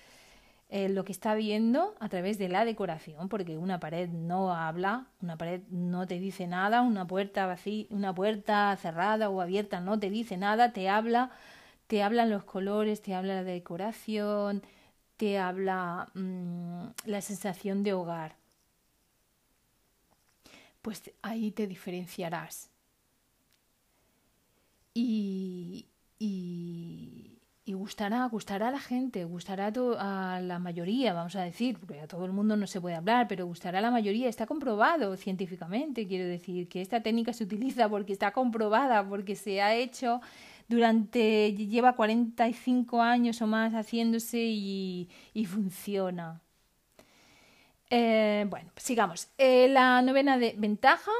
eh, 0.73 0.87
lo 0.87 1.03
que 1.03 1.11
está 1.11 1.35
viendo 1.35 1.95
a 1.99 2.07
través 2.07 2.37
de 2.37 2.47
la 2.47 2.63
decoración, 2.63 3.27
porque 3.27 3.57
una 3.57 3.81
pared 3.81 4.07
no 4.07 4.53
habla, 4.53 5.07
una 5.21 5.37
pared 5.37 5.63
no 5.69 6.07
te 6.07 6.17
dice 6.17 6.47
nada, 6.47 6.81
una 6.81 7.05
puerta 7.05 7.45
vacía, 7.45 7.87
una 7.89 8.15
puerta 8.15 8.73
cerrada 8.77 9.29
o 9.29 9.41
abierta 9.41 9.81
no 9.81 9.99
te 9.99 10.09
dice 10.09 10.37
nada, 10.37 10.71
te 10.71 10.87
habla, 10.87 11.31
te 11.91 12.03
hablan 12.03 12.29
los 12.29 12.45
colores, 12.45 13.01
te 13.01 13.13
habla 13.13 13.35
la 13.35 13.43
decoración, 13.43 14.63
te 15.17 15.37
habla 15.37 16.07
mm, 16.13 16.85
la 17.03 17.19
sensación 17.19 17.83
de 17.83 17.91
hogar. 17.91 18.37
Pues 20.81 21.11
ahí 21.21 21.51
te 21.51 21.67
diferenciarás. 21.67 22.69
Y, 24.93 25.87
y, 26.17 27.37
gustará, 27.67 28.25
gustará 28.27 28.69
a 28.69 28.71
la 28.71 28.79
gente, 28.79 29.25
gustará 29.25 29.73
a, 29.99 30.39
la 30.39 30.59
mayoría, 30.59 31.11
vamos 31.11 31.35
a 31.35 31.41
decir, 31.41 31.77
porque 31.77 31.99
a 31.99 32.07
todo 32.07 32.23
el 32.23 32.31
mundo 32.31 32.55
no 32.55 32.67
se 32.67 32.79
puede 32.79 32.95
hablar, 32.95 33.27
pero 33.27 33.45
gustará 33.45 33.79
a 33.79 33.81
la 33.81 33.91
mayoría, 33.91 34.29
está 34.29 34.45
comprobado 34.45 35.17
científicamente, 35.17 36.07
quiero 36.07 36.25
decir, 36.25 36.69
que 36.69 36.81
esta 36.81 37.01
técnica 37.03 37.33
se 37.33 37.43
utiliza 37.43 37.89
porque 37.89 38.13
está 38.13 38.31
comprobada, 38.31 39.05
porque 39.05 39.35
se 39.35 39.61
ha 39.61 39.75
hecho 39.75 40.21
durante, 40.71 41.53
lleva 41.53 41.95
45 41.95 43.01
años 43.01 43.41
o 43.41 43.47
más 43.47 43.73
haciéndose 43.73 44.39
y, 44.39 45.09
funciona. 45.45 46.41
Eh, 47.89 48.45
bueno, 48.49 48.71
sigamos. 48.77 49.27
Eh, 49.37 49.67
la 49.67 50.01
novena 50.01 50.37
de 50.37 50.55
ventaja 50.57 51.11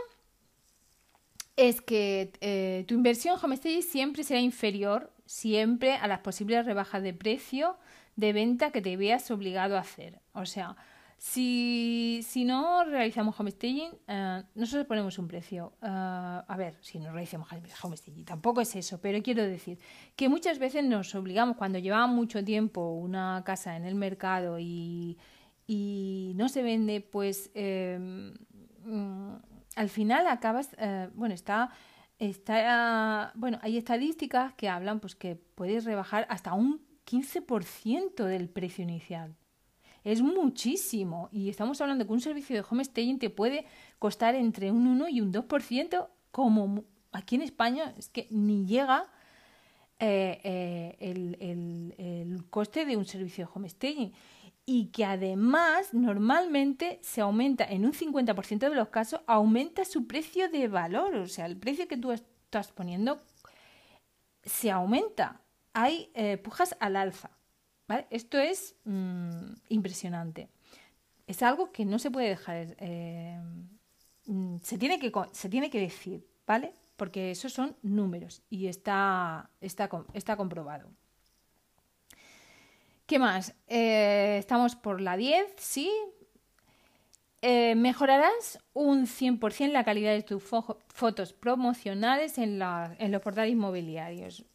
es 1.58 1.82
que 1.82 2.32
eh, 2.40 2.86
tu 2.88 2.96
inversión 2.96 3.38
home 3.42 3.58
siempre 3.58 4.24
será 4.24 4.40
inferior 4.40 5.12
siempre 5.26 5.96
a 5.96 6.08
las 6.08 6.20
posibles 6.20 6.66
rebajas 6.66 7.04
de 7.04 7.14
precio 7.14 7.78
de 8.16 8.34
venta 8.34 8.72
que 8.72 8.82
te 8.82 8.98
veas 8.98 9.30
obligado 9.32 9.76
a 9.78 9.82
hacer. 9.82 10.20
O 10.34 10.46
sea, 10.46 10.76
si, 11.24 12.22
si 12.28 12.46
no 12.46 12.84
realizamos 12.84 13.40
homestaging, 13.40 13.92
uh, 13.92 14.42
nosotros 14.56 14.88
ponemos 14.88 15.20
un 15.20 15.28
precio. 15.28 15.74
Eh, 15.80 15.86
a 15.86 16.56
ver, 16.58 16.80
si 16.82 16.98
no 16.98 17.12
realizamos 17.12 17.48
homestaging, 17.84 18.26
tampoco 18.26 18.60
es 18.60 18.76
eso, 18.76 19.00
pero 19.00 19.22
quiero 19.22 19.44
decir 19.44 19.78
que 20.16 20.30
muchas 20.30 20.58
veces 20.58 20.84
nos 20.84 21.14
obligamos, 21.14 21.58
cuando 21.58 21.78
llevamos 21.78 22.16
mucho 22.16 22.44
tiempo 22.44 22.94
una 22.94 23.44
casa 23.46 23.78
en 23.78 23.86
el 23.86 23.94
mercado 23.94 24.58
y, 24.58 25.20
y 25.68 26.34
no 26.38 26.50
se 26.50 26.64
vende, 26.64 27.02
pues 27.02 27.52
eh, 27.54 28.34
al 29.76 29.90
final 29.90 30.26
acabas, 30.26 30.76
bueno, 31.14 31.36
está 31.36 31.70
Está, 32.18 33.32
bueno, 33.34 33.58
hay 33.64 33.78
estadísticas 33.78 34.54
que 34.54 34.70
hablan 34.70 35.00
pues 35.00 35.16
que 35.16 35.36
puedes 35.36 35.86
rebajar 35.86 36.28
hasta 36.30 36.54
un 36.54 36.80
15% 37.08 38.26
del 38.26 38.48
precio 38.48 38.84
inicial. 38.84 39.36
Es 40.04 40.22
muchísimo. 40.22 41.30
Y 41.32 41.50
estamos 41.50 41.80
hablando 41.82 42.06
que 42.06 42.14
un 42.14 42.22
servicio 42.22 42.56
de 42.56 42.66
home 42.68 42.84
staging 42.84 43.20
te 43.20 43.30
puede 43.30 43.66
costar 44.00 44.36
entre 44.36 44.72
un 44.72 44.88
1 44.88 45.10
y 45.10 45.22
un 45.22 45.32
2%, 45.32 46.08
como 46.32 46.84
aquí 47.12 47.36
en 47.36 47.42
España 47.42 47.94
es 47.98 48.10
que 48.10 48.28
ni 48.32 48.66
llega 48.66 49.08
eh, 50.00 50.42
eh, 50.44 50.98
el, 51.00 51.96
el, 51.98 52.50
coste 52.50 52.86
de 52.86 52.98
un 52.98 53.06
servicio 53.06 53.46
de 53.46 53.52
home 53.54 53.70
staging. 53.70 54.12
Y 54.66 54.88
que 54.88 55.06
además 55.06 55.94
normalmente 55.94 57.00
se 57.02 57.22
aumenta 57.22 57.66
en 57.66 57.86
un 57.86 57.94
50% 57.94 58.70
de 58.70 58.76
los 58.76 58.90
casos, 58.90 59.22
aumenta 59.28 59.86
su 59.86 60.08
precio 60.08 60.50
de 60.50 60.68
valor. 60.68 61.16
O 61.16 61.28
sea, 61.28 61.46
el 61.46 61.58
precio 61.58 61.88
que 61.88 61.98
tú 61.98 62.12
estás 62.12 62.72
poniendo 62.72 63.20
se 64.44 64.72
aumenta. 64.72 65.42
Hay 65.74 66.12
eh, 66.14 66.38
pujas 66.38 66.76
al 66.80 66.96
alza. 66.96 67.32
¿Vale? 67.92 68.08
Esto 68.10 68.40
es 68.40 68.76
mm, 68.86 69.54
impresionante. 69.68 70.48
Es 71.28 71.44
algo 71.44 71.74
que 71.74 71.84
no 71.84 72.00
se 72.00 72.10
puede 72.10 72.30
dejar. 72.30 72.76
Eh, 72.80 73.38
mm, 74.28 74.58
se, 74.64 74.78
tiene 74.78 74.98
que, 74.98 75.12
se 75.34 75.50
tiene 75.50 75.70
que 75.70 75.82
decir, 75.82 76.26
¿vale? 76.48 76.74
Porque 76.96 77.32
esos 77.32 77.52
son 77.52 77.76
números 77.82 78.44
y 78.50 78.68
está, 78.68 79.50
está, 79.60 79.90
está 80.14 80.38
comprobado. 80.38 80.90
¿Qué 83.06 83.20
más? 83.20 83.54
Eh, 83.68 84.38
estamos 84.40 84.78
por 84.78 85.02
la 85.02 85.18
10, 85.18 85.48
sí. 85.58 85.92
Eh, 87.42 87.76
mejorarás 87.76 88.60
un 88.74 89.06
100% 89.06 89.72
la 89.74 89.84
calidad 89.84 90.14
de 90.14 90.24
tus 90.24 90.42
fotos 90.42 91.34
promocionales 91.34 92.38
en, 92.38 92.58
los 92.58 93.22
portales 93.22 93.52
inmobiliarios. 93.52 94.46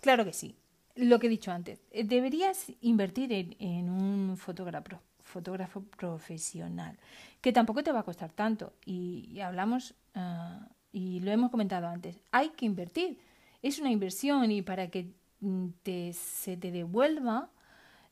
Claro 0.00 0.24
que 0.24 0.32
sí. 0.32 0.61
Lo 0.94 1.18
que 1.18 1.26
he 1.26 1.30
dicho 1.30 1.50
antes. 1.50 1.80
Eh, 1.90 2.04
deberías 2.04 2.72
invertir 2.80 3.32
en, 3.32 3.88
un 3.90 4.36
fotógrafo, 4.36 5.00
fotógrafo 5.22 5.82
profesional, 5.82 6.98
que 7.40 7.52
tampoco 7.52 7.82
te 7.82 7.92
va 7.92 8.00
a 8.00 8.04
costar 8.04 8.32
tanto. 8.32 8.74
Y, 8.84 9.40
hablamos, 9.40 9.94
ah, 10.14 10.68
y 10.92 11.20
lo 11.20 11.30
hemos 11.30 11.50
comentado 11.50 11.86
antes, 11.86 12.20
hay 12.30 12.50
que 12.50 12.66
invertir. 12.66 13.18
Es 13.62 13.78
una 13.78 13.90
inversión 13.90 14.50
y 14.50 14.62
para 14.62 14.88
que 14.88 15.14
Mm, 15.42 15.70
te, 15.82 16.12
se 16.12 16.56
te 16.56 16.70
devuelva 16.70 17.50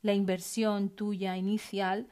la 0.03 0.15
inversión 0.15 0.91
tuya 0.91 1.37
inicial, 1.37 2.09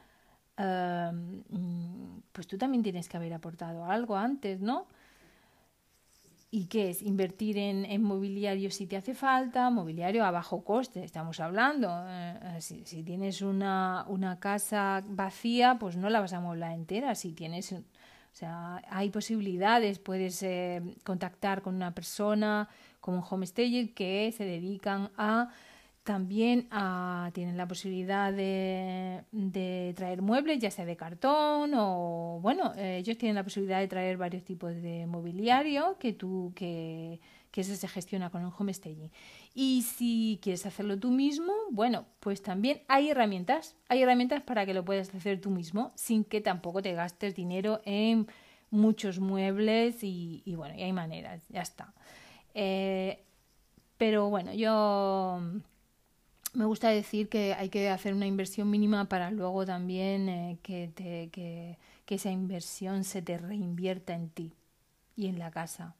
mm, 0.57 2.19
pues 2.31 2.47
tú 2.47 2.57
también 2.57 2.83
tienes 2.83 3.09
que 3.09 3.17
haber 3.17 3.33
aportado 3.33 3.85
algo 3.85 4.15
antes, 4.15 4.61
¿no? 4.61 4.87
¿Y 6.51 6.65
qué 6.65 6.89
es? 6.89 7.03
Invertir 7.03 7.59
en, 7.59 8.01
mobiliario 8.01 8.71
si 8.71 8.87
te 8.87 8.97
hace 8.97 9.13
falta, 9.13 9.69
mobiliario 9.69 10.25
a 10.25 10.31
bajo 10.31 10.63
coste, 10.63 11.03
estamos 11.03 11.39
hablando. 11.39 11.87
Eh, 12.07 12.39
eh, 12.57 12.61
si, 12.61 13.03
tienes 13.03 13.43
una, 13.43 14.03
una, 14.07 14.39
casa 14.39 15.03
vacía, 15.07 15.77
pues 15.79 15.95
no 15.95 16.09
la 16.09 16.21
vas 16.21 16.33
a 16.33 16.39
mover 16.39 16.63
entera. 16.71 17.13
Si 17.13 17.33
tienes, 17.33 17.71
o 17.73 17.83
sea, 18.31 18.81
hay 18.89 19.11
posibilidades, 19.11 19.99
puedes 19.99 20.41
eh, 20.41 20.81
contactar 21.03 21.61
con 21.61 21.75
una 21.75 21.93
persona 21.93 22.67
como 22.99 23.17
un 23.17 23.23
homestayer 23.29 23.93
que 23.93 24.33
se 24.35 24.43
dedican 24.43 25.11
a 25.17 25.49
también 26.03 26.67
a, 26.71 27.29
tienen 27.33 27.57
la 27.57 27.67
posibilidad 27.67 28.33
de, 28.33 29.23
de, 29.31 29.93
traer 29.95 30.21
muebles, 30.21 30.59
ya 30.59 30.71
sea 30.71 30.85
de 30.85 30.95
cartón 30.97 31.73
o, 31.75 32.39
bueno, 32.41 32.73
eh, 32.75 32.97
ellos 32.97 33.17
tienen 33.17 33.35
la 33.35 33.43
posibilidad 33.43 33.79
de 33.79 33.87
traer 33.87 34.17
varios 34.17 34.43
tipos 34.43 34.73
de 34.73 35.05
mobiliario 35.05 35.97
que 35.99 36.13
tú, 36.13 36.51
que, 36.55 37.19
que 37.51 37.61
eso 37.61 37.75
se 37.75 37.87
gestiona 37.87 38.29
con 38.29 38.43
un 38.43 38.53
homestaging. 38.57 39.11
Y 39.53 39.83
si 39.83 40.39
quieres 40.41 40.65
hacerlo 40.65 40.97
tú 40.99 41.11
mismo, 41.11 41.53
bueno, 41.71 42.05
pues 42.19 42.41
también 42.41 42.81
hay 42.87 43.09
herramientas, 43.09 43.75
hay 43.87 44.01
herramientas 44.01 44.41
para 44.41 44.65
que 44.65 44.73
lo 44.73 44.85
puedas 44.85 45.13
hacer 45.13 45.41
tú 45.41 45.49
mismo 45.49 45.91
sin 45.95 46.23
que 46.23 46.41
tampoco 46.41 46.81
te 46.81 46.93
gastes 46.93 47.35
dinero 47.35 47.81
en 47.85 48.27
muchos 48.71 49.19
muebles 49.19 50.03
y, 50.03 50.41
y 50.45 50.55
bueno, 50.55 50.75
y 50.75 50.83
hay 50.83 50.93
maneras, 50.93 51.47
ya 51.49 51.61
está. 51.61 51.93
Eh, 52.53 53.25
pero 53.97 54.29
bueno, 54.29 54.53
yo 54.53 55.41
me 56.53 56.65
gusta 56.65 56.89
decir 56.89 57.29
que 57.29 57.53
hay 57.53 57.69
que 57.69 57.89
hacer 57.89 58.13
una 58.13 58.25
inversión 58.25 58.69
mínima 58.69 59.05
para 59.05 59.31
luego 59.31 59.65
también 59.65 60.29
eh, 60.29 60.57
que, 60.63 61.77
esa 62.07 62.31
inversión 62.31 63.03
se 63.03 63.21
te 63.21 63.37
reinvierta 63.37 64.15
en 64.15 64.29
ti 64.29 64.51
y 65.15 65.27
en 65.27 65.37
la 65.37 65.51
casa 65.51 65.95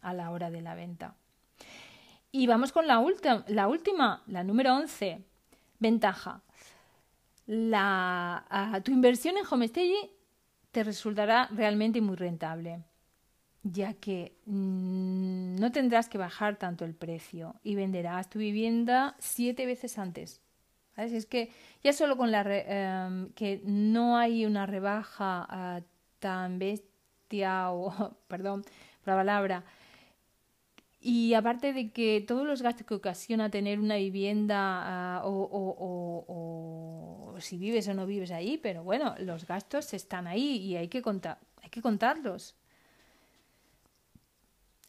a 0.00 0.12
la 0.12 0.32
hora 0.32 0.50
de 0.50 0.60
la 0.60 0.74
venta. 0.74 1.14
Y 2.32 2.48
vamos 2.48 2.72
con 2.72 2.88
la, 2.88 3.00
la 3.46 3.68
última, 3.68 4.22
la 4.26 4.42
número 4.42 4.74
11. 4.74 5.22
Ventaja. 5.78 6.42
La, 7.46 8.80
tu 8.84 8.90
inversión 8.90 9.36
en 9.38 9.44
homestaging 9.48 10.10
te 10.72 10.82
resultará 10.82 11.48
realmente 11.52 12.00
muy 12.00 12.16
rentable 12.16 12.82
ya 13.72 13.94
que 13.94 14.36
mm, 14.46 15.56
no 15.56 15.72
tendrás 15.72 16.08
que 16.08 16.18
bajar 16.18 16.56
tanto 16.56 16.84
el 16.84 16.94
precio 16.94 17.56
y 17.62 17.74
venderás 17.74 18.30
tu 18.30 18.38
vivienda 18.38 19.16
siete 19.18 19.66
veces 19.66 19.98
antes. 19.98 20.40
Es 20.96 21.26
que 21.26 21.50
ya 21.84 21.92
solo 21.92 22.16
con 22.16 22.30
la 22.30 22.42
em, 22.42 23.30
que 23.32 23.60
no 23.64 24.16
hay 24.16 24.46
una 24.46 24.64
rebaja 24.66 25.46
ah, 25.48 25.80
tan 26.20 26.58
bestia 26.58 27.70
o, 27.70 28.16
perdón 28.28 28.62
por 28.62 29.12
la 29.12 29.16
palabra, 29.16 29.64
y 31.00 31.34
aparte 31.34 31.72
de 31.72 31.92
que 31.92 32.24
todos 32.26 32.46
los 32.46 32.62
gastos 32.62 32.86
que 32.86 32.94
ocasiona 32.94 33.50
tener 33.50 33.78
una 33.78 33.96
vivienda 33.96 35.18
ah, 35.18 35.22
o, 35.24 35.30
o, 35.30 36.24
o, 37.34 37.40
si 37.40 37.58
vives 37.58 37.86
o 37.88 37.94
no 37.94 38.06
vives 38.06 38.32
ahí, 38.32 38.58
pero 38.58 38.82
bueno, 38.82 39.14
los 39.20 39.46
gastos 39.46 39.94
están 39.94 40.26
ahí 40.26 40.56
y 40.56 40.76
hay 40.76 40.88
que, 40.88 41.02
contar, 41.02 41.38
hay 41.62 41.70
que 41.70 41.82
contarlos. 41.82 42.56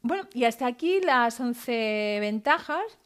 Bueno, 0.07 0.23
y 0.33 0.45
hasta 0.45 0.67
aquí 0.67 1.01
las 1.01 1.37
11 1.37 2.19
ventajas. 2.21 2.97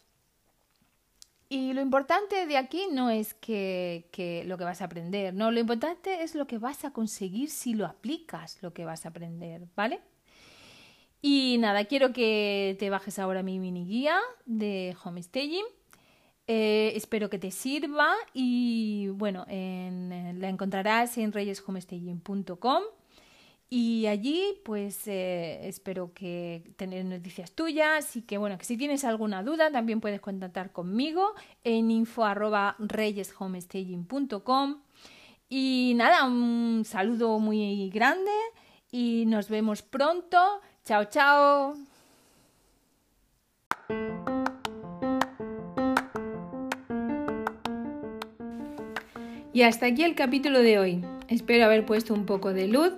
Y 1.49 1.73
lo 1.73 1.81
importante 1.81 2.45
de 2.45 2.57
aquí 2.57 2.85
no 2.91 3.09
es 3.09 3.33
que, 3.33 4.43
lo 4.45 4.55
que 4.55 4.63
vas 4.63 4.83
a 4.83 4.85
aprender, 4.85 5.33
no, 5.33 5.49
lo 5.49 5.59
importante 5.59 6.21
es 6.21 6.35
lo 6.35 6.45
que 6.45 6.59
vas 6.59 6.85
a 6.85 6.91
conseguir 6.91 7.49
si 7.49 7.73
lo 7.73 7.87
aplicas, 7.87 8.59
lo 8.61 8.71
que 8.73 8.85
vas 8.85 9.05
a 9.05 9.09
aprender, 9.09 9.63
¿vale? 9.75 9.99
Y 11.23 11.57
nada, 11.59 11.85
quiero 11.85 12.13
que 12.13 12.75
te 12.77 12.91
bajes 12.91 13.17
ahora 13.17 13.41
mi 13.41 13.57
mini 13.57 13.83
guía 13.83 14.19
de 14.45 14.95
homestaging. 15.03 15.65
Eh, 16.45 16.93
espero 16.95 17.31
que 17.31 17.39
te 17.39 17.49
sirva 17.49 18.13
y 18.31 19.07
bueno, 19.07 19.47
la 19.47 20.49
encontrarás 20.49 21.17
en 21.17 21.31
reyeshomestaging.com 21.31 22.83
y 23.73 24.07
allí 24.07 24.59
pues 24.65 25.07
eh, 25.07 25.69
espero 25.69 26.11
que 26.13 26.73
tener 26.75 27.05
noticias 27.05 27.53
tuyas 27.53 28.17
y 28.17 28.21
que 28.21 28.37
bueno, 28.37 28.57
que 28.57 28.65
si 28.65 28.75
tienes 28.75 29.05
alguna 29.05 29.43
duda 29.43 29.71
también 29.71 30.01
puedes 30.01 30.19
contactar 30.19 30.73
conmigo 30.73 31.33
en 31.63 31.89
info 31.89 32.25
arroba 32.25 32.75
reyeshomestaging.com 32.79 34.81
y 35.47 35.93
nada, 35.95 36.27
un 36.27 36.83
saludo 36.85 37.39
muy 37.39 37.89
grande 37.89 38.31
y 38.91 39.23
nos 39.27 39.47
vemos 39.47 39.81
pronto. 39.81 40.37
Chao, 40.83 41.05
chao. 41.05 41.75
Y 49.53 49.61
hasta 49.61 49.85
aquí 49.85 50.03
el 50.03 50.15
capítulo 50.15 50.59
de 50.59 50.77
hoy. 50.77 51.05
Espero 51.29 51.63
haber 51.63 51.85
puesto 51.85 52.13
un 52.13 52.25
poco 52.25 52.51
de 52.51 52.67
luz 52.67 52.91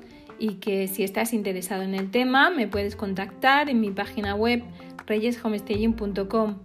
y 0.43 0.56
que 0.56 0.89
si 0.89 1.03
estás 1.03 1.32
interesado 1.32 1.84
en 1.84 1.95
el 1.95 2.12
tema 2.12 2.49
me 2.49 2.67
puedes 2.67 2.97
contactar 2.97 3.69
en 3.69 3.79
mi 3.79 3.91
página 3.91 4.36
web 4.36 4.62
reyeshomestaging.com. 5.08 6.58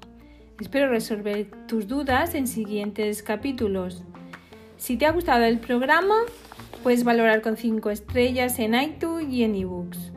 Espero 0.60 0.88
resolver 0.88 1.48
tus 1.68 1.86
dudas 1.86 2.34
en 2.34 2.48
siguientes 2.48 3.22
capítulos. 3.22 4.02
Si 4.78 4.96
te 4.96 5.06
ha 5.06 5.12
gustado 5.12 5.44
el 5.44 5.60
programa, 5.60 6.16
puedes 6.82 7.04
valorar 7.04 7.40
con 7.40 7.56
5 7.56 7.90
estrellas 7.90 8.58
en 8.58 8.74
iTunes 8.74 9.32
y 9.32 9.44
en 9.44 9.54
ebooks. 9.54 10.10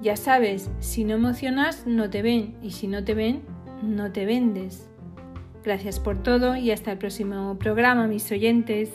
Ya 0.00 0.16
sabes, 0.16 0.70
si 0.78 1.04
no 1.04 1.16
emocionas, 1.16 1.86
no 1.86 2.08
te 2.08 2.22
ven 2.22 2.56
y 2.62 2.70
si 2.70 2.86
no 2.86 3.04
te 3.04 3.12
ven, 3.12 3.42
no 3.82 4.10
te 4.10 4.24
vendes. 4.24 4.88
Gracias 5.62 6.00
por 6.00 6.22
todo 6.22 6.56
y 6.56 6.70
hasta 6.70 6.92
el 6.92 6.96
próximo 6.96 7.58
programa, 7.58 8.06
mis 8.06 8.32
oyentes. 8.32 8.88